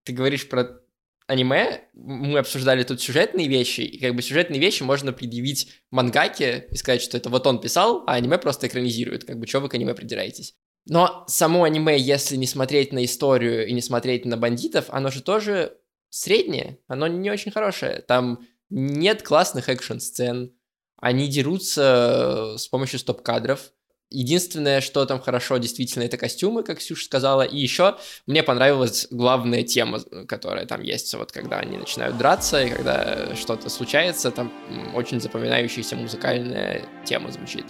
ты 0.03 0.13
говоришь 0.13 0.47
про 0.47 0.79
аниме, 1.27 1.81
мы 1.93 2.39
обсуждали 2.39 2.83
тут 2.83 3.01
сюжетные 3.01 3.47
вещи, 3.47 3.81
и 3.81 3.99
как 3.99 4.15
бы 4.15 4.21
сюжетные 4.21 4.59
вещи 4.59 4.83
можно 4.83 5.13
предъявить 5.13 5.81
мангаке 5.91 6.67
и 6.71 6.75
сказать, 6.75 7.01
что 7.01 7.17
это 7.17 7.29
вот 7.29 7.45
он 7.45 7.61
писал, 7.61 8.03
а 8.07 8.15
аниме 8.15 8.37
просто 8.37 8.67
экранизирует, 8.67 9.25
как 9.25 9.39
бы 9.39 9.47
что 9.47 9.59
вы 9.59 9.69
к 9.69 9.75
аниме 9.75 9.93
придираетесь. 9.93 10.55
Но 10.89 11.23
само 11.27 11.63
аниме, 11.63 11.97
если 11.97 12.35
не 12.35 12.47
смотреть 12.47 12.91
на 12.91 13.05
историю 13.05 13.67
и 13.67 13.73
не 13.73 13.81
смотреть 13.81 14.25
на 14.25 14.37
бандитов, 14.37 14.85
оно 14.89 15.11
же 15.11 15.21
тоже 15.21 15.77
среднее, 16.09 16.79
оно 16.87 17.07
не 17.07 17.29
очень 17.29 17.51
хорошее. 17.51 18.03
Там 18.07 18.39
нет 18.69 19.21
классных 19.21 19.69
экшн-сцен, 19.69 20.51
они 20.99 21.27
дерутся 21.27 22.55
э, 22.55 22.57
с 22.57 22.67
помощью 22.67 22.99
стоп-кадров. 22.99 23.71
Единственное, 24.09 24.81
что 24.81 25.05
там 25.05 25.21
хорошо, 25.21 25.57
действительно, 25.57 26.03
это 26.03 26.17
костюмы, 26.17 26.63
как 26.63 26.79
Ксюша 26.79 27.05
сказала. 27.05 27.43
И 27.43 27.57
еще 27.57 27.97
мне 28.25 28.41
понравилась 28.41 29.07
главная 29.11 29.61
тема, 29.61 29.99
которая 30.27 30.65
там 30.65 30.81
есть. 30.81 31.13
Вот 31.13 31.31
когда 31.31 31.59
они 31.59 31.77
начинают 31.77 32.17
драться, 32.17 32.63
и 32.63 32.71
когда 32.71 33.35
что-то 33.35 33.69
случается, 33.69 34.31
там 34.31 34.51
очень 34.95 35.21
запоминающаяся 35.21 35.95
музыкальная 35.95 36.83
тема 37.05 37.31
звучит. 37.31 37.65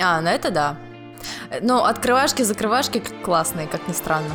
А, 0.00 0.20
ну 0.20 0.28
это 0.28 0.50
да. 0.50 0.93
Э, 1.50 1.60
Ну, 1.60 1.82
открывашки, 1.84 2.42
закрывашки 2.42 3.02
классные, 3.22 3.66
как 3.66 3.86
ни 3.88 3.92
странно. 3.92 4.34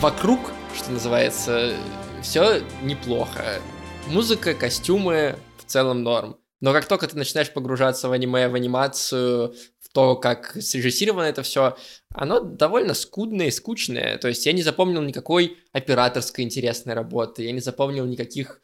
Вокруг, 0.00 0.40
что 0.74 0.90
называется, 0.90 1.74
все 2.22 2.62
неплохо. 2.82 3.60
Музыка, 4.08 4.54
костюмы, 4.54 5.36
в 5.58 5.64
целом 5.64 6.02
норм. 6.02 6.36
Но 6.60 6.72
как 6.72 6.86
только 6.86 7.08
ты 7.08 7.16
начинаешь 7.16 7.52
погружаться 7.52 8.08
в 8.08 8.12
аниме, 8.12 8.48
в 8.48 8.54
анимацию, 8.54 9.54
в 9.80 9.88
то, 9.92 10.16
как 10.16 10.56
срежиссировано 10.60 11.24
это 11.24 11.42
все, 11.42 11.76
оно 12.14 12.40
довольно 12.40 12.94
скудное 12.94 13.46
и 13.46 13.50
скучное. 13.50 14.16
То 14.18 14.28
есть 14.28 14.46
я 14.46 14.52
не 14.52 14.62
запомнил 14.62 15.02
никакой 15.02 15.58
операторской 15.72 16.44
интересной 16.44 16.94
работы, 16.94 17.42
я 17.42 17.52
не 17.52 17.60
запомнил 17.60 18.04
никаких 18.06 18.60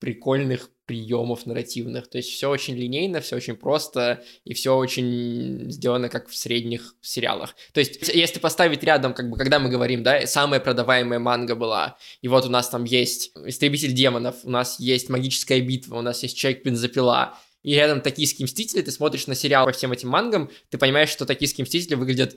прикольных 0.00 0.70
приемов 0.86 1.46
нарративных. 1.46 2.08
То 2.08 2.18
есть 2.18 2.30
все 2.30 2.50
очень 2.50 2.74
линейно, 2.74 3.20
все 3.20 3.36
очень 3.36 3.54
просто, 3.54 4.24
и 4.44 4.54
все 4.54 4.74
очень 4.74 5.70
сделано 5.70 6.08
как 6.08 6.28
в 6.28 6.36
средних 6.36 6.96
сериалах. 7.00 7.54
То 7.72 7.78
есть, 7.78 8.08
если 8.12 8.40
поставить 8.40 8.82
рядом, 8.82 9.14
как 9.14 9.30
бы, 9.30 9.36
когда 9.36 9.60
мы 9.60 9.68
говорим, 9.68 10.02
да, 10.02 10.26
самая 10.26 10.58
продаваемая 10.58 11.20
манга 11.20 11.54
была, 11.54 11.96
и 12.22 12.28
вот 12.28 12.44
у 12.44 12.48
нас 12.48 12.68
там 12.68 12.82
есть 12.84 13.30
Истребитель 13.44 13.92
демонов, 13.92 14.36
у 14.42 14.50
нас 14.50 14.80
есть 14.80 15.10
Магическая 15.10 15.60
битва, 15.60 15.98
у 15.98 16.02
нас 16.02 16.24
есть 16.24 16.36
Человек-бензопила, 16.36 17.38
и 17.62 17.74
рядом 17.74 18.00
Токийские 18.00 18.46
мстители, 18.46 18.80
ты 18.80 18.90
смотришь 18.90 19.28
на 19.28 19.36
сериал 19.36 19.66
по 19.66 19.72
всем 19.72 19.92
этим 19.92 20.08
мангам, 20.08 20.50
ты 20.70 20.78
понимаешь, 20.78 21.10
что 21.10 21.24
Токийские 21.24 21.66
мстители 21.66 21.94
выглядят 21.94 22.36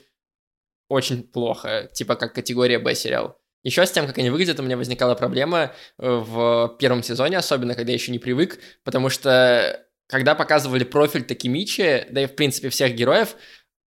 очень 0.89 1.23
плохо, 1.23 1.89
типа 1.93 2.15
как 2.15 2.35
категория 2.35 2.77
Б-сериал. 2.77 3.39
Еще 3.63 3.85
с 3.85 3.91
тем, 3.91 4.07
как 4.07 4.17
они 4.17 4.29
выглядят, 4.29 4.59
у 4.59 4.63
меня 4.63 4.77
возникала 4.77 5.15
проблема 5.15 5.71
э, 5.97 6.09
в 6.09 6.75
первом 6.79 7.01
сезоне, 7.01 7.37
особенно 7.37 7.75
когда 7.75 7.91
я 7.91 7.95
еще 7.95 8.11
не 8.11 8.19
привык, 8.19 8.59
потому 8.83 9.09
что 9.09 9.87
когда 10.07 10.35
показывали 10.35 10.83
профиль 10.83 11.23
Такимичи, 11.23 12.05
да 12.11 12.21
и 12.21 12.25
в 12.27 12.35
принципе 12.35 12.69
всех 12.69 12.93
героев, 12.93 13.35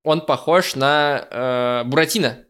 он 0.04 0.26
похож 0.26 0.76
на 0.76 1.28
э, 1.30 1.84
Буратино. 1.86 2.46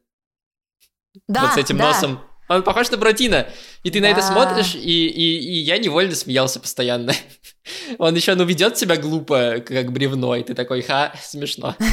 Да, 1.27 1.43
вот 1.43 1.53
с 1.53 1.57
этим 1.57 1.77
да. 1.77 1.87
носом. 1.87 2.21
Он 2.47 2.61
похож 2.63 2.91
на 2.91 2.97
Буратино. 2.97 3.47
И 3.83 3.89
ты 3.91 4.01
на 4.01 4.05
это 4.05 4.21
Да. 4.21 4.27
смотришь, 4.27 4.75
и, 4.75 5.07
и, 5.07 5.39
и 5.39 5.53
я 5.61 5.77
невольно 5.77 6.13
смеялся 6.15 6.59
постоянно. 6.59 7.13
Он 7.97 8.13
еще, 8.13 8.35
ну, 8.35 8.43
ведет 8.45 8.77
себя 8.77 8.97
глупо, 8.97 9.55
как 9.65 9.91
бревно, 9.91 10.35
и 10.35 10.43
ты 10.43 10.53
такой, 10.53 10.81
ха, 10.83 11.13
смешно. 11.21 11.75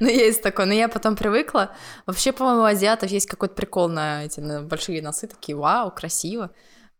Ну, 0.00 0.08
есть 0.08 0.42
такое. 0.42 0.66
Но 0.66 0.72
я 0.72 0.88
потом 0.88 1.14
привыкла. 1.14 1.70
Вообще, 2.06 2.32
по-моему, 2.32 2.62
у 2.62 2.64
азиатов 2.64 3.10
есть 3.10 3.26
какой-то 3.26 3.54
прикол 3.54 3.88
на 3.88 4.24
эти 4.24 4.40
на 4.40 4.62
большие 4.62 5.00
носы. 5.02 5.28
Такие, 5.28 5.54
вау, 5.56 5.92
красиво. 5.92 6.50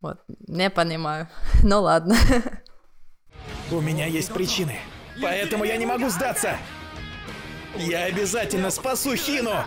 Вот, 0.01 0.19
не 0.47 0.71
понимаю. 0.71 1.29
Ну, 1.65 1.83
ладно. 1.83 2.17
У 3.73 3.81
меня 3.81 4.07
есть 4.07 4.33
причины, 4.33 4.79
поэтому 5.21 5.65
я 5.65 5.77
не 5.77 5.87
могу 5.87 6.09
сдаться. 6.09 6.57
Я 7.77 8.05
обязательно 8.05 8.71
спасу 8.71 9.17
Хину. 9.17 9.65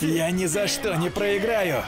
Я 0.00 0.30
ни 0.30 0.46
за 0.46 0.66
что 0.66 0.94
не 0.96 1.10
проиграю. 1.10 1.84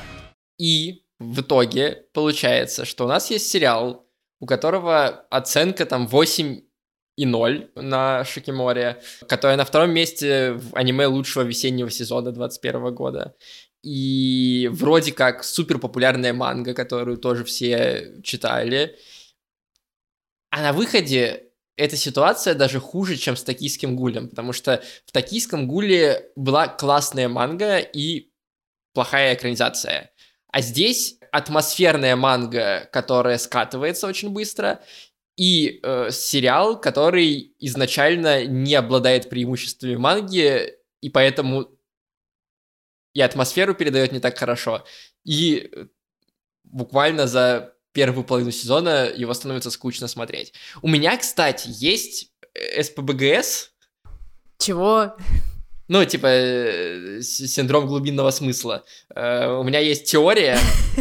И 0.59 1.05
в 1.19 1.41
итоге 1.41 2.07
получается, 2.13 2.85
что 2.85 3.05
у 3.05 3.09
нас 3.09 3.31
есть 3.31 3.49
сериал, 3.51 4.07
у 4.39 4.47
которого 4.47 5.07
оценка 5.31 5.87
там 5.87 6.07
8 6.07 6.61
и 7.17 7.27
0 7.27 7.71
на 7.75 8.25
Шикиморе, 8.25 9.03
который 9.29 9.57
на 9.57 9.65
втором 9.65 9.93
месте 9.93 10.53
в 10.53 10.75
аниме 10.75 11.07
лучшего 11.07 11.43
весеннего 11.43 11.91
сезона 11.91 12.33
21 12.33 12.95
года. 12.95 13.35
И 13.83 14.69
вроде 14.73 15.13
как 15.13 15.43
супер 15.43 15.79
популярная 15.79 16.35
манга, 16.35 16.75
которую 16.75 17.17
тоже 17.17 17.45
все 17.45 18.21
читали. 18.23 18.97
А 20.51 20.61
на 20.61 20.73
выходе 20.75 21.52
эта 21.77 21.97
ситуация 21.97 22.55
даже 22.55 22.81
хуже, 22.81 23.17
чем 23.17 23.37
с 23.37 23.43
токийским 23.43 23.97
гулем, 23.97 24.29
потому 24.29 24.53
что 24.53 24.83
в 25.07 25.13
токийском 25.13 25.67
гуле 25.67 26.31
была 26.37 26.69
классная 26.69 27.29
манга 27.29 27.79
и 27.79 28.31
плохая 28.93 29.35
экранизация. 29.35 30.11
А 30.49 30.61
здесь 30.61 31.19
атмосферная 31.31 32.15
манга, 32.15 32.89
которая 32.93 33.39
скатывается 33.39 34.07
очень 34.07 34.31
быстро, 34.31 34.83
и 35.37 35.81
э, 35.83 36.11
сериал, 36.11 36.79
который 36.79 37.55
изначально 37.59 38.45
не 38.45 38.75
обладает 38.75 39.31
преимуществами 39.31 39.97
манги, 39.97 40.75
и 41.01 41.09
поэтому 41.09 41.71
и 43.15 43.21
атмосферу 43.21 43.75
передает 43.75 44.13
не 44.13 44.21
так 44.21 44.37
хорошо. 44.37 44.85
И 45.25 45.71
э, 45.73 45.87
буквально 46.65 47.27
за 47.27 47.72
первую 47.93 48.25
половину 48.25 48.51
сезона 48.51 49.11
его 49.15 49.35
становится 49.35 49.71
скучно 49.71 50.09
смотреть. 50.09 50.53
У 50.83 50.89
меня, 50.89 51.17
кстати, 51.17 51.69
есть 51.69 52.31
э, 52.55 52.83
СПБГС, 52.83 53.71
Чего? 54.59 55.17
ну, 55.89 56.05
типа, 56.05 56.27
э, 56.27 57.21
синдром 57.23 57.87
глубинного 57.87 58.31
смысла. 58.31 58.85
Э, 59.15 59.49
У 59.53 59.63
меня 59.63 59.79
есть 59.81 60.11
теория, 60.11 60.59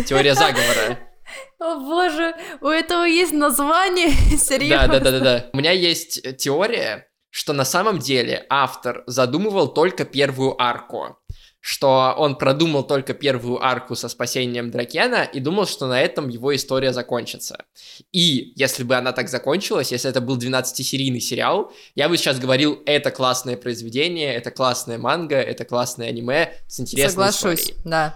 теория 0.07 0.35
заговора. 0.35 0.99
О 1.59 1.75
боже, 1.79 2.33
у 2.59 2.67
этого 2.67 3.03
есть 3.05 3.31
название? 3.33 4.09
Да, 4.31 4.37
Серьезно? 4.37 4.87
да, 4.87 4.99
да, 4.99 5.11
да, 5.11 5.19
да. 5.19 5.49
У 5.53 5.57
меня 5.57 5.71
есть 5.71 6.37
теория, 6.37 7.07
что 7.29 7.53
на 7.53 7.63
самом 7.63 7.99
деле 7.99 8.45
автор 8.49 9.03
задумывал 9.07 9.69
только 9.73 10.03
первую 10.03 10.61
арку. 10.61 11.17
Что 11.61 12.15
он 12.17 12.37
продумал 12.37 12.83
только 12.83 13.13
первую 13.13 13.63
арку 13.63 13.95
со 13.95 14.09
спасением 14.09 14.71
Дракена 14.71 15.23
и 15.23 15.39
думал, 15.39 15.67
что 15.67 15.85
на 15.87 16.01
этом 16.01 16.27
его 16.27 16.55
история 16.55 16.91
закончится. 16.91 17.65
И 18.11 18.51
если 18.55 18.83
бы 18.83 18.95
она 18.95 19.11
так 19.11 19.29
закончилась, 19.29 19.91
если 19.91 20.09
это 20.09 20.21
был 20.21 20.39
12-серийный 20.39 21.19
сериал, 21.19 21.71
я 21.93 22.09
бы 22.09 22.17
сейчас 22.17 22.39
говорил, 22.39 22.81
это 22.87 23.11
классное 23.11 23.57
произведение, 23.57 24.33
это 24.33 24.49
классная 24.49 24.97
манга, 24.97 25.37
это 25.37 25.63
классное 25.63 26.09
аниме 26.09 26.51
с 26.67 26.79
интересной 26.79 27.11
Соглашусь, 27.11 27.61
историей. 27.61 27.81
да. 27.85 28.15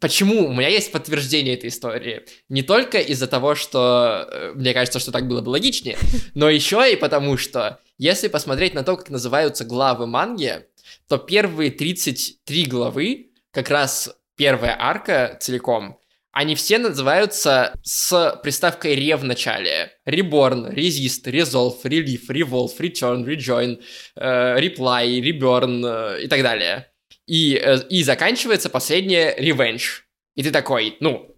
Почему? 0.00 0.48
У 0.48 0.52
меня 0.52 0.68
есть 0.68 0.92
подтверждение 0.92 1.54
этой 1.54 1.68
истории. 1.68 2.22
Не 2.48 2.62
только 2.62 2.98
из-за 2.98 3.26
того, 3.26 3.54
что 3.54 4.28
э, 4.30 4.52
мне 4.54 4.72
кажется, 4.72 5.00
что 5.00 5.10
так 5.10 5.26
было 5.26 5.40
бы 5.40 5.50
логичнее, 5.50 5.98
но 6.34 6.48
еще 6.48 6.90
и 6.90 6.96
потому, 6.96 7.36
что 7.36 7.80
если 7.98 8.28
посмотреть 8.28 8.74
на 8.74 8.84
то, 8.84 8.96
как 8.96 9.10
называются 9.10 9.64
главы 9.64 10.06
манги, 10.06 10.64
то 11.08 11.18
первые 11.18 11.70
33 11.70 12.64
главы, 12.64 13.30
как 13.52 13.70
раз 13.70 14.14
первая 14.36 14.76
арка 14.78 15.36
целиком, 15.40 15.98
они 16.38 16.54
все 16.54 16.78
называются 16.78 17.74
с 17.82 18.38
приставкой 18.42 18.94
«ре» 18.94 19.16
в 19.16 19.24
начале. 19.24 19.92
Reborn, 20.06 20.72
Resist, 20.72 21.24
Resolve, 21.24 21.82
Relief, 21.82 22.28
Revolve, 22.28 22.78
Return, 22.78 23.24
Rejoin, 23.24 23.82
э, 24.14 24.60
Reply, 24.60 25.20
Reburn 25.20 25.84
э, 25.84 26.22
и 26.22 26.28
так 26.28 26.42
далее. 26.42 26.92
И, 27.26 27.56
э, 27.56 27.80
и 27.88 28.04
заканчивается 28.04 28.70
последняя 28.70 29.36
Revenge. 29.36 30.02
И 30.36 30.44
ты 30.44 30.52
такой, 30.52 30.96
ну, 31.00 31.34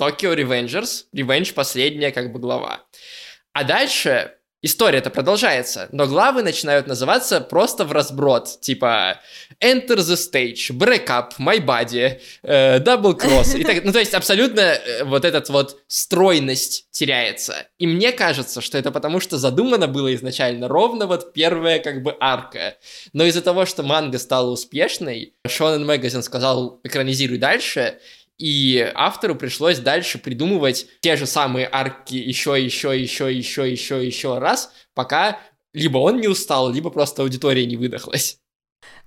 Tokyo 0.00 0.36
Revengers, 0.36 1.06
Revenge 1.12 1.52
последняя 1.52 2.12
как 2.12 2.32
бы 2.32 2.38
глава. 2.38 2.86
А 3.52 3.64
дальше 3.64 4.35
история-то 4.66 5.10
продолжается, 5.10 5.88
но 5.92 6.06
главы 6.06 6.42
начинают 6.42 6.86
называться 6.86 7.40
просто 7.40 7.84
в 7.84 7.92
разброд, 7.92 8.60
типа 8.60 9.20
Enter 9.60 9.96
the 9.96 10.16
Stage, 10.16 10.70
Break 10.70 11.06
Up, 11.06 11.30
My 11.38 11.64
Body, 11.64 12.20
э, 12.42 12.78
Double 12.80 13.18
Cross. 13.18 13.58
И 13.58 13.64
так, 13.64 13.84
ну, 13.84 13.92
то 13.92 13.98
есть 13.98 14.14
абсолютно 14.14 14.60
э, 14.60 15.04
вот 15.04 15.24
этот 15.24 15.48
вот 15.48 15.78
стройность 15.88 16.86
теряется. 16.90 17.66
И 17.78 17.86
мне 17.86 18.12
кажется, 18.12 18.60
что 18.60 18.76
это 18.76 18.90
потому, 18.90 19.20
что 19.20 19.38
задумано 19.38 19.88
было 19.88 20.14
изначально 20.14 20.68
ровно 20.68 21.06
вот 21.06 21.32
первая 21.32 21.78
как 21.78 22.02
бы 22.02 22.16
арка. 22.20 22.76
Но 23.12 23.24
из-за 23.24 23.42
того, 23.42 23.66
что 23.66 23.82
манга 23.82 24.18
стала 24.18 24.50
успешной, 24.50 25.34
Shonen 25.46 25.84
Magazine 25.86 26.22
сказал 26.22 26.80
экранизируй 26.84 27.38
дальше, 27.38 27.98
и 28.38 28.92
автору 28.94 29.34
пришлось 29.34 29.78
дальше 29.78 30.18
придумывать 30.18 30.86
те 31.00 31.16
же 31.16 31.26
самые 31.26 31.68
арки 31.70 32.14
еще, 32.14 32.62
еще, 32.62 33.00
еще, 33.00 33.34
еще, 33.34 33.70
еще, 33.70 34.06
еще 34.06 34.38
раз, 34.38 34.72
пока 34.94 35.38
либо 35.72 35.98
он 35.98 36.20
не 36.20 36.28
устал, 36.28 36.70
либо 36.70 36.90
просто 36.90 37.22
аудитория 37.22 37.66
не 37.66 37.76
выдохлась. 37.76 38.38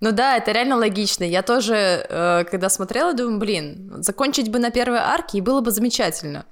Ну 0.01 0.11
да, 0.11 0.37
это 0.37 0.51
реально 0.51 0.77
логично. 0.77 1.23
Я 1.23 1.41
тоже, 1.41 1.73
э, 1.73 2.45
когда 2.49 2.69
смотрела, 2.69 3.13
думаю, 3.13 3.39
блин, 3.39 4.03
закончить 4.03 4.49
бы 4.49 4.59
на 4.59 4.71
первой 4.71 4.99
арке, 4.99 5.39
и 5.39 5.41
было 5.41 5.61
бы 5.61 5.71
замечательно. 5.71 6.45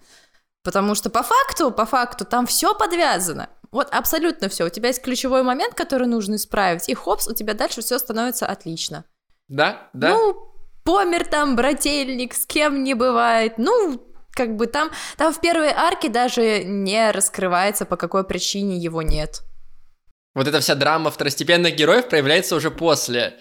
Потому 0.63 0.95
что 0.95 1.09
по 1.09 1.23
факту, 1.23 1.71
по 1.71 1.85
факту, 1.85 2.25
там 2.25 2.45
все 2.45 2.75
подвязано. 2.75 3.49
Вот 3.71 3.87
абсолютно 3.91 4.49
все. 4.49 4.65
У 4.65 4.69
тебя 4.69 4.89
есть 4.89 5.01
ключевой 5.01 5.43
момент, 5.43 5.73
который 5.75 6.07
нужно 6.07 6.35
исправить, 6.35 6.89
и 6.89 6.93
хопс, 6.93 7.27
у 7.27 7.33
тебя 7.33 7.53
дальше 7.53 7.81
все 7.81 7.99
становится 7.99 8.45
отлично. 8.47 9.05
Да, 9.47 9.89
да. 9.93 10.09
Ну, 10.09 10.56
помер 10.88 11.26
там 11.26 11.58
брательник, 11.58 12.34
с 12.34 12.45
кем 12.45 12.82
не 12.82 12.93
бывает. 12.93 13.58
Ну, 13.58 14.02
как 14.32 14.56
бы 14.56 14.67
там, 14.67 14.89
там 15.17 15.34
в 15.34 15.41
первой 15.41 15.69
арке 15.69 16.08
даже 16.08 16.63
не 16.63 17.12
раскрывается, 17.12 17.86
по 17.86 17.97
какой 17.97 18.23
причине 18.23 18.78
его 18.78 19.02
нет. 19.02 19.41
Вот 20.34 20.47
эта 20.47 20.62
вся 20.62 20.76
драма 20.76 21.12
второстепенных 21.12 21.76
героев 21.76 22.08
проявляется 22.08 22.56
уже 22.56 22.71
после. 22.71 23.38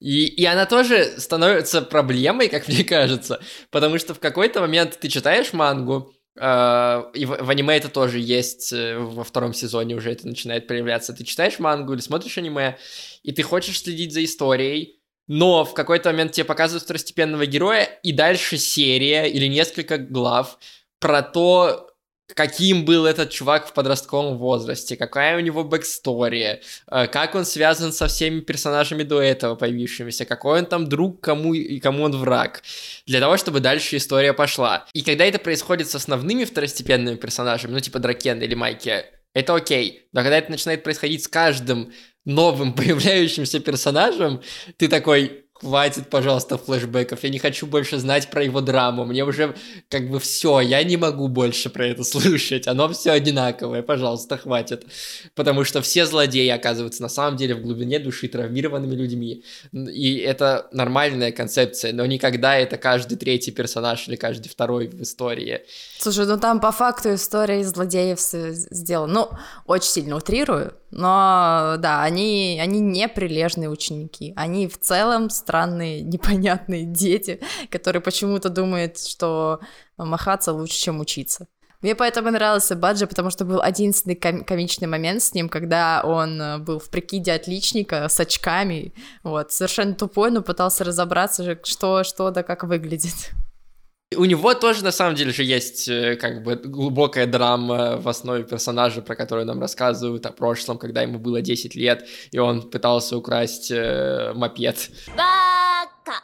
И, 0.00 0.26
и 0.26 0.46
она 0.46 0.64
тоже 0.64 1.04
становится 1.18 1.82
проблемой, 1.82 2.48
как 2.48 2.66
мне 2.66 2.82
кажется, 2.82 3.40
потому 3.70 3.98
что 3.98 4.14
в 4.14 4.18
какой-то 4.18 4.60
момент 4.60 4.98
ты 4.98 5.08
читаешь 5.08 5.52
мангу, 5.52 6.14
э, 6.40 7.02
и 7.12 7.26
в, 7.26 7.44
в 7.44 7.50
аниме 7.50 7.76
это 7.76 7.88
тоже 7.88 8.20
есть, 8.20 8.72
э, 8.72 8.96
во 8.98 9.24
втором 9.24 9.52
сезоне 9.52 9.96
уже 9.96 10.12
это 10.12 10.26
начинает 10.26 10.66
проявляться. 10.66 11.12
Ты 11.12 11.24
читаешь 11.24 11.58
мангу 11.58 11.92
или 11.92 12.00
смотришь 12.00 12.38
аниме, 12.38 12.78
и 13.22 13.32
ты 13.32 13.42
хочешь 13.42 13.82
следить 13.82 14.14
за 14.14 14.24
историей, 14.24 14.96
но 15.26 15.64
в 15.64 15.74
какой-то 15.74 16.10
момент 16.10 16.32
тебе 16.32 16.44
показывают 16.44 16.84
второстепенного 16.84 17.46
героя, 17.46 17.84
и 18.02 18.12
дальше 18.12 18.58
серия 18.58 19.26
или 19.26 19.46
несколько 19.46 19.98
глав 19.98 20.58
про 20.98 21.22
то, 21.22 21.90
каким 22.34 22.84
был 22.84 23.06
этот 23.06 23.30
чувак 23.30 23.68
в 23.68 23.72
подростковом 23.72 24.38
возрасте, 24.38 24.96
какая 24.96 25.36
у 25.36 25.40
него 25.40 25.64
бэкстория, 25.64 26.60
э, 26.90 27.06
как 27.06 27.34
он 27.34 27.44
связан 27.44 27.92
со 27.92 28.08
всеми 28.08 28.40
персонажами 28.40 29.02
до 29.02 29.20
этого 29.20 29.54
появившимися, 29.54 30.24
какой 30.24 30.60
он 30.60 30.66
там 30.66 30.88
друг, 30.88 31.20
кому 31.20 31.54
и 31.54 31.78
кому 31.78 32.04
он 32.04 32.16
враг, 32.16 32.62
для 33.06 33.20
того, 33.20 33.36
чтобы 33.36 33.60
дальше 33.60 33.96
история 33.96 34.32
пошла. 34.32 34.86
И 34.92 35.02
когда 35.02 35.24
это 35.24 35.38
происходит 35.38 35.88
с 35.88 35.94
основными 35.94 36.44
второстепенными 36.44 37.16
персонажами, 37.16 37.72
ну 37.72 37.80
типа 37.80 37.98
Дракен 37.98 38.42
или 38.42 38.54
Майки, 38.54 39.04
это 39.36 39.54
окей. 39.54 40.08
Но 40.12 40.22
когда 40.22 40.38
это 40.38 40.50
начинает 40.50 40.82
происходить 40.82 41.22
с 41.22 41.28
каждым 41.28 41.92
новым 42.24 42.72
появляющимся 42.74 43.60
персонажем, 43.60 44.40
ты 44.78 44.88
такой, 44.88 45.45
хватит, 45.60 46.10
пожалуйста, 46.10 46.58
флешбеков, 46.58 47.22
я 47.24 47.30
не 47.30 47.38
хочу 47.38 47.66
больше 47.66 47.98
знать 47.98 48.30
про 48.30 48.44
его 48.44 48.60
драму, 48.60 49.04
мне 49.04 49.24
уже 49.24 49.54
как 49.88 50.10
бы 50.10 50.20
все, 50.20 50.60
я 50.60 50.82
не 50.84 50.96
могу 50.96 51.28
больше 51.28 51.70
про 51.70 51.86
это 51.86 52.04
слушать, 52.04 52.66
оно 52.66 52.88
все 52.92 53.12
одинаковое, 53.12 53.82
пожалуйста, 53.82 54.36
хватит. 54.36 54.84
Потому 55.34 55.64
что 55.64 55.82
все 55.82 56.06
злодеи 56.06 56.48
оказываются 56.48 57.02
на 57.02 57.08
самом 57.08 57.36
деле 57.36 57.54
в 57.54 57.62
глубине 57.62 57.98
души 57.98 58.28
травмированными 58.28 58.94
людьми. 58.94 59.44
И 59.72 60.18
это 60.18 60.68
нормальная 60.72 61.32
концепция, 61.32 61.92
но 61.92 62.06
никогда 62.06 62.56
это 62.56 62.76
каждый 62.76 63.16
третий 63.16 63.52
персонаж 63.52 64.08
или 64.08 64.16
каждый 64.16 64.48
второй 64.48 64.88
в 64.88 65.02
истории. 65.02 65.62
Слушай, 65.98 66.26
ну 66.26 66.38
там 66.38 66.60
по 66.60 66.72
факту 66.72 67.14
история 67.14 67.64
злодеев 67.64 68.18
сделана. 68.20 69.12
Ну, 69.16 69.30
очень 69.66 69.88
сильно 69.88 70.16
утрирую, 70.16 70.74
но 70.90 71.76
да, 71.78 72.02
они, 72.02 72.58
они 72.62 72.80
не 72.80 73.08
прилежные 73.08 73.68
ученики. 73.68 74.32
Они 74.36 74.68
в 74.68 74.78
целом 74.78 75.30
странные, 75.30 76.00
непонятные 76.02 76.84
дети, 76.84 77.40
которые 77.70 78.02
почему-то 78.02 78.48
думают, 78.48 78.98
что 78.98 79.60
махаться 79.96 80.52
лучше, 80.52 80.78
чем 80.78 81.00
учиться. 81.00 81.46
Мне 81.82 81.94
поэтому 81.94 82.30
нравился 82.30 82.74
Баджи, 82.74 83.06
потому 83.06 83.30
что 83.30 83.44
был 83.44 83.62
единственный 83.62 84.16
ком- 84.16 84.44
комичный 84.44 84.88
момент 84.88 85.22
с 85.22 85.34
ним, 85.34 85.48
когда 85.48 86.00
он 86.02 86.40
э, 86.40 86.58
был 86.58 86.78
в 86.78 86.88
прикиде 86.88 87.32
отличника 87.32 88.08
с 88.08 88.18
очками, 88.18 88.94
вот, 89.22 89.52
совершенно 89.52 89.94
тупой, 89.94 90.30
но 90.30 90.40
пытался 90.40 90.84
разобраться, 90.84 91.58
что, 91.64 92.02
что 92.02 92.30
да 92.30 92.42
как 92.42 92.64
выглядит. 92.64 93.30
У 94.14 94.24
него 94.24 94.54
тоже, 94.54 94.84
на 94.84 94.92
самом 94.92 95.16
деле, 95.16 95.32
же 95.32 95.42
есть 95.42 95.88
э, 95.88 96.14
как 96.14 96.44
бы 96.44 96.54
глубокая 96.54 97.26
драма 97.26 97.96
в 97.96 98.08
основе 98.08 98.44
персонажа, 98.44 99.02
про 99.02 99.16
которую 99.16 99.46
нам 99.46 99.60
рассказывают 99.60 100.24
о 100.26 100.32
прошлом, 100.32 100.78
когда 100.78 101.02
ему 101.02 101.18
было 101.18 101.42
10 101.42 101.74
лет, 101.74 102.06
и 102.30 102.38
он 102.38 102.70
пытался 102.70 103.16
украсть 103.16 103.72
э, 103.72 104.32
мопед. 104.32 104.90
Бака. 105.08 106.22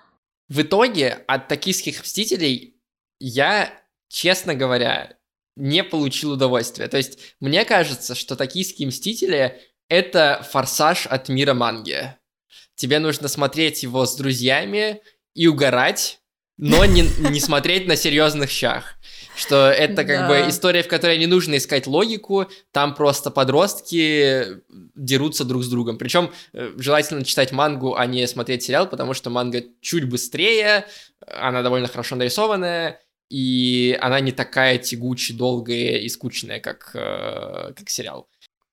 В 0.48 0.62
итоге 0.62 1.24
от 1.26 1.48
токийских 1.48 2.02
мстителей 2.02 2.76
я, 3.18 3.72
честно 4.08 4.54
говоря, 4.54 5.16
не 5.56 5.82
получил 5.82 6.32
удовольствия. 6.32 6.86
То 6.86 6.98
есть 6.98 7.34
мне 7.40 7.64
кажется, 7.64 8.14
что 8.14 8.36
токийские 8.36 8.88
мстители— 8.88 9.60
это 9.88 10.46
форсаж 10.48 11.06
от 11.06 11.28
мира 11.28 11.54
манги. 11.54 12.16
Тебе 12.76 13.00
нужно 13.00 13.26
смотреть 13.26 13.82
его 13.82 14.06
с 14.06 14.14
друзьями 14.14 15.02
и 15.34 15.48
угорать, 15.48 16.21
но 16.58 16.84
не, 16.84 17.02
не 17.30 17.40
смотреть 17.40 17.86
на 17.86 17.96
серьезных 17.96 18.50
щах. 18.50 18.96
Что 19.34 19.70
это 19.70 20.04
как 20.04 20.20
да. 20.20 20.28
бы 20.28 20.50
история, 20.50 20.82
в 20.82 20.88
которой 20.88 21.16
не 21.16 21.26
нужно 21.26 21.56
искать 21.56 21.86
логику, 21.86 22.46
там 22.70 22.94
просто 22.94 23.30
подростки 23.30 24.60
дерутся 24.94 25.44
друг 25.44 25.64
с 25.64 25.68
другом. 25.68 25.96
Причем 25.96 26.30
э, 26.52 26.72
желательно 26.76 27.24
читать 27.24 27.50
мангу, 27.50 27.94
а 27.96 28.04
не 28.06 28.26
смотреть 28.26 28.62
сериал, 28.64 28.88
потому 28.88 29.14
что 29.14 29.30
манга 29.30 29.64
чуть 29.80 30.08
быстрее, 30.08 30.86
она 31.26 31.62
довольно 31.62 31.88
хорошо 31.88 32.14
нарисованная, 32.14 33.00
и 33.30 33.98
она 34.02 34.20
не 34.20 34.32
такая 34.32 34.76
тягучая, 34.76 35.36
долгая 35.36 35.96
и 35.96 36.08
скучная, 36.10 36.60
как, 36.60 36.90
э, 36.94 37.72
как 37.74 37.88
сериал. 37.88 38.28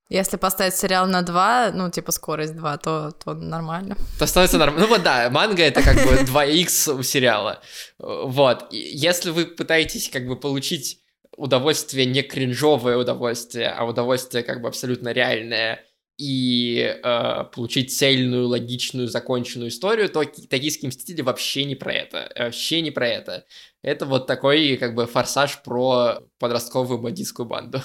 Если 0.09 0.37
поставить 0.37 0.75
сериал 0.75 1.07
на 1.07 1.21
2, 1.21 1.71
ну, 1.75 1.91
типа 1.91 2.11
скорость 2.11 2.55
2, 2.55 2.77
то, 2.77 3.11
то 3.11 3.35
нормально. 3.35 3.95
То 4.17 4.25
становится 4.25 4.57
нормально. 4.57 4.87
Ну 4.87 4.87
вот 4.87 5.03
да, 5.03 5.29
манга 5.29 5.61
это 5.61 5.83
как 5.83 5.95
бы 5.97 6.23
2х 6.23 6.93
у 6.97 7.03
сериала. 7.03 7.61
Вот. 7.99 8.67
Если 8.71 9.29
вы 9.29 9.45
пытаетесь 9.45 10.09
как 10.09 10.25
бы 10.25 10.35
получить 10.35 10.99
удовольствие 11.37 12.07
не 12.07 12.23
кринжовое 12.23 12.97
удовольствие, 12.97 13.69
а 13.69 13.85
удовольствие 13.85 14.43
как 14.43 14.61
бы 14.61 14.67
абсолютно 14.67 15.09
реальное 15.09 15.85
и 16.17 16.99
э, 17.01 17.43
получить 17.53 17.95
цельную, 17.95 18.47
логичную, 18.47 19.07
законченную 19.07 19.69
историю, 19.69 20.09
то 20.09 20.23
«Токийские 20.23 20.89
мстители» 20.89 21.21
вообще 21.21 21.63
не 21.63 21.75
про 21.75 21.93
это. 21.93 22.29
Вообще 22.35 22.81
не 22.81 22.91
про 22.91 23.07
это. 23.07 23.45
Это 23.83 24.05
вот 24.05 24.25
такой 24.27 24.75
как 24.77 24.95
бы 24.95 25.05
форсаж 25.05 25.61
про 25.63 26.19
подростковую 26.39 26.99
бандитскую 26.99 27.47
банду. 27.47 27.81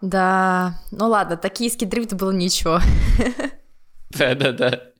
Да, 0.00 0.78
ну 0.90 1.08
ладно, 1.08 1.36
токийский 1.36 1.86
дрифт 1.86 2.12
был 2.12 2.30
ничего. 2.32 2.80
Да-да-да. 4.10 4.92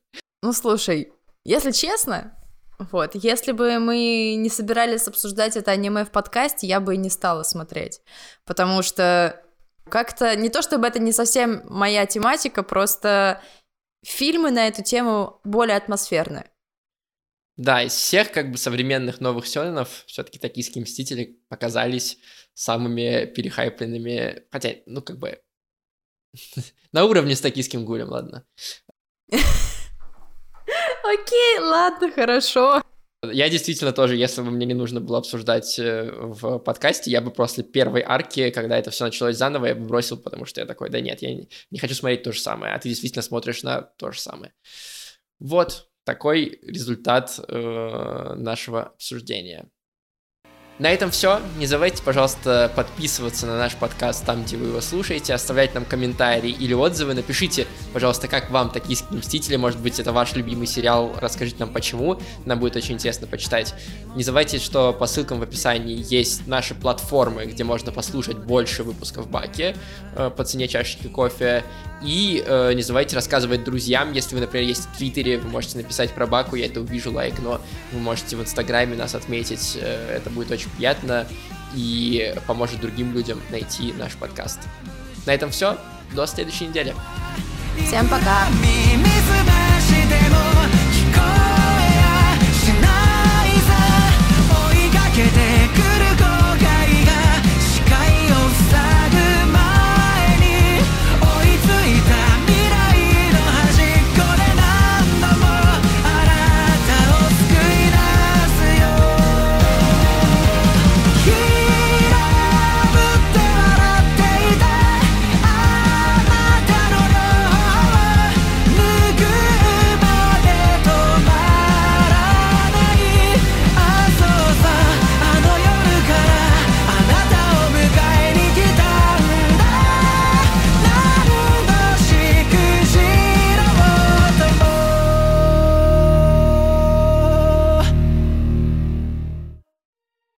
Ну 0.42 0.52
слушай, 0.52 1.12
если 1.44 1.70
честно, 1.70 2.32
вот, 2.78 3.14
если 3.14 3.52
бы 3.52 3.78
мы 3.78 4.34
не 4.36 4.48
собирались 4.48 5.06
обсуждать 5.08 5.56
это 5.56 5.70
аниме 5.70 6.04
в 6.04 6.10
подкасте, 6.10 6.66
я 6.66 6.80
бы 6.80 6.94
и 6.94 6.98
не 6.98 7.10
стала 7.10 7.42
смотреть, 7.42 8.00
потому 8.44 8.82
что 8.82 9.42
как-то 9.88 10.34
не 10.36 10.48
то 10.48 10.62
чтобы 10.62 10.86
это 10.86 10.98
не 10.98 11.12
совсем 11.12 11.62
моя 11.68 12.06
тематика, 12.06 12.62
просто 12.62 13.40
фильмы 14.04 14.50
на 14.50 14.68
эту 14.68 14.82
тему 14.82 15.40
более 15.44 15.76
атмосферные. 15.76 16.50
Да, 17.56 17.82
из 17.82 17.92
всех 17.94 18.32
как 18.32 18.50
бы 18.50 18.58
современных 18.58 19.20
новых 19.20 19.46
сёнэнов 19.46 20.04
все-таки 20.06 20.38
токийские 20.38 20.82
мстители 20.82 21.40
показались 21.48 22.18
самыми 22.52 23.24
перехайпленными, 23.26 24.42
хотя, 24.50 24.74
ну 24.84 25.00
как 25.00 25.18
бы 25.18 25.40
на 26.92 27.04
уровне 27.04 27.34
с 27.34 27.40
токийским 27.40 27.84
гулем, 27.86 28.08
ладно. 28.08 28.44
Окей, 31.04 31.58
ладно, 31.60 32.10
хорошо. 32.12 32.82
Я 33.22 33.48
действительно 33.48 33.92
тоже, 33.92 34.16
если 34.16 34.42
бы 34.42 34.50
мне 34.50 34.66
не 34.66 34.74
нужно 34.74 35.00
было 35.00 35.18
обсуждать 35.18 35.78
э, 35.78 36.10
в 36.12 36.58
подкасте, 36.58 37.10
я 37.10 37.22
бы 37.22 37.30
после 37.30 37.64
первой 37.64 38.02
арки, 38.02 38.50
когда 38.50 38.78
это 38.78 38.90
все 38.90 39.04
началось 39.04 39.36
заново, 39.36 39.66
я 39.66 39.74
бы 39.74 39.86
бросил, 39.86 40.18
потому 40.18 40.44
что 40.44 40.60
я 40.60 40.66
такой, 40.66 40.90
да 40.90 41.00
нет, 41.00 41.22
я 41.22 41.34
не, 41.34 41.48
не 41.70 41.78
хочу 41.78 41.94
смотреть 41.94 42.22
то 42.22 42.32
же 42.32 42.40
самое, 42.40 42.74
а 42.74 42.78
ты 42.78 42.90
действительно 42.90 43.22
смотришь 43.22 43.62
на 43.62 43.82
то 43.82 44.12
же 44.12 44.20
самое. 44.20 44.52
Вот, 45.38 45.88
такой 46.06 46.60
результат 46.62 47.40
э, 47.48 48.34
нашего 48.36 48.84
обсуждения. 48.84 49.68
На 50.78 50.90
этом 50.90 51.10
все. 51.10 51.40
Не 51.56 51.64
забывайте, 51.64 52.02
пожалуйста, 52.02 52.70
подписываться 52.76 53.46
на 53.46 53.56
наш 53.56 53.74
подкаст 53.76 54.26
там, 54.26 54.44
где 54.44 54.58
вы 54.58 54.66
его 54.66 54.82
слушаете, 54.82 55.32
оставлять 55.32 55.74
нам 55.74 55.86
комментарии 55.86 56.50
или 56.50 56.74
отзывы. 56.74 57.14
Напишите, 57.14 57.66
пожалуйста, 57.94 58.28
как 58.28 58.50
вам 58.50 58.68
«Токийские 58.68 59.18
мстители». 59.18 59.56
Может 59.56 59.80
быть, 59.80 59.98
это 59.98 60.12
ваш 60.12 60.34
любимый 60.34 60.66
сериал. 60.66 61.16
Расскажите 61.18 61.56
нам, 61.60 61.72
почему. 61.72 62.20
Нам 62.44 62.60
будет 62.60 62.76
очень 62.76 62.96
интересно 62.96 63.26
почитать. 63.26 63.74
Не 64.16 64.22
забывайте, 64.22 64.58
что 64.58 64.92
по 64.92 65.06
ссылкам 65.06 65.38
в 65.38 65.44
описании 65.44 66.04
есть 66.12 66.46
наши 66.46 66.74
платформы, 66.74 67.46
где 67.46 67.64
можно 67.64 67.90
послушать 67.90 68.36
больше 68.36 68.82
выпусков 68.82 69.30
Баки 69.30 69.74
э, 70.14 70.30
по 70.36 70.44
цене 70.44 70.68
чашечки 70.68 71.06
кофе. 71.06 71.64
И 72.02 72.44
э, 72.46 72.74
не 72.74 72.82
забывайте 72.82 73.16
рассказывать 73.16 73.64
друзьям, 73.64 74.12
если 74.12 74.34
вы, 74.34 74.42
например, 74.42 74.68
есть 74.68 74.86
в 74.86 74.98
Твиттере, 74.98 75.38
вы 75.38 75.48
можете 75.48 75.78
написать 75.78 76.10
про 76.12 76.26
Баку, 76.26 76.56
я 76.56 76.66
это 76.66 76.80
увижу, 76.80 77.10
лайк, 77.10 77.36
но 77.38 77.62
вы 77.92 77.98
можете 77.98 78.36
в 78.36 78.42
Инстаграме 78.42 78.94
нас 78.96 79.14
отметить, 79.14 79.78
э, 79.80 80.16
это 80.16 80.28
будет 80.28 80.50
очень 80.66 80.76
приятно 80.76 81.26
и 81.74 82.34
поможет 82.46 82.80
другим 82.80 83.12
людям 83.12 83.40
найти 83.50 83.92
наш 83.92 84.14
подкаст. 84.14 84.60
На 85.26 85.34
этом 85.34 85.50
все. 85.50 85.78
До 86.12 86.26
следующей 86.26 86.66
недели. 86.66 86.94
Всем 87.86 88.08
пока. 88.08 88.46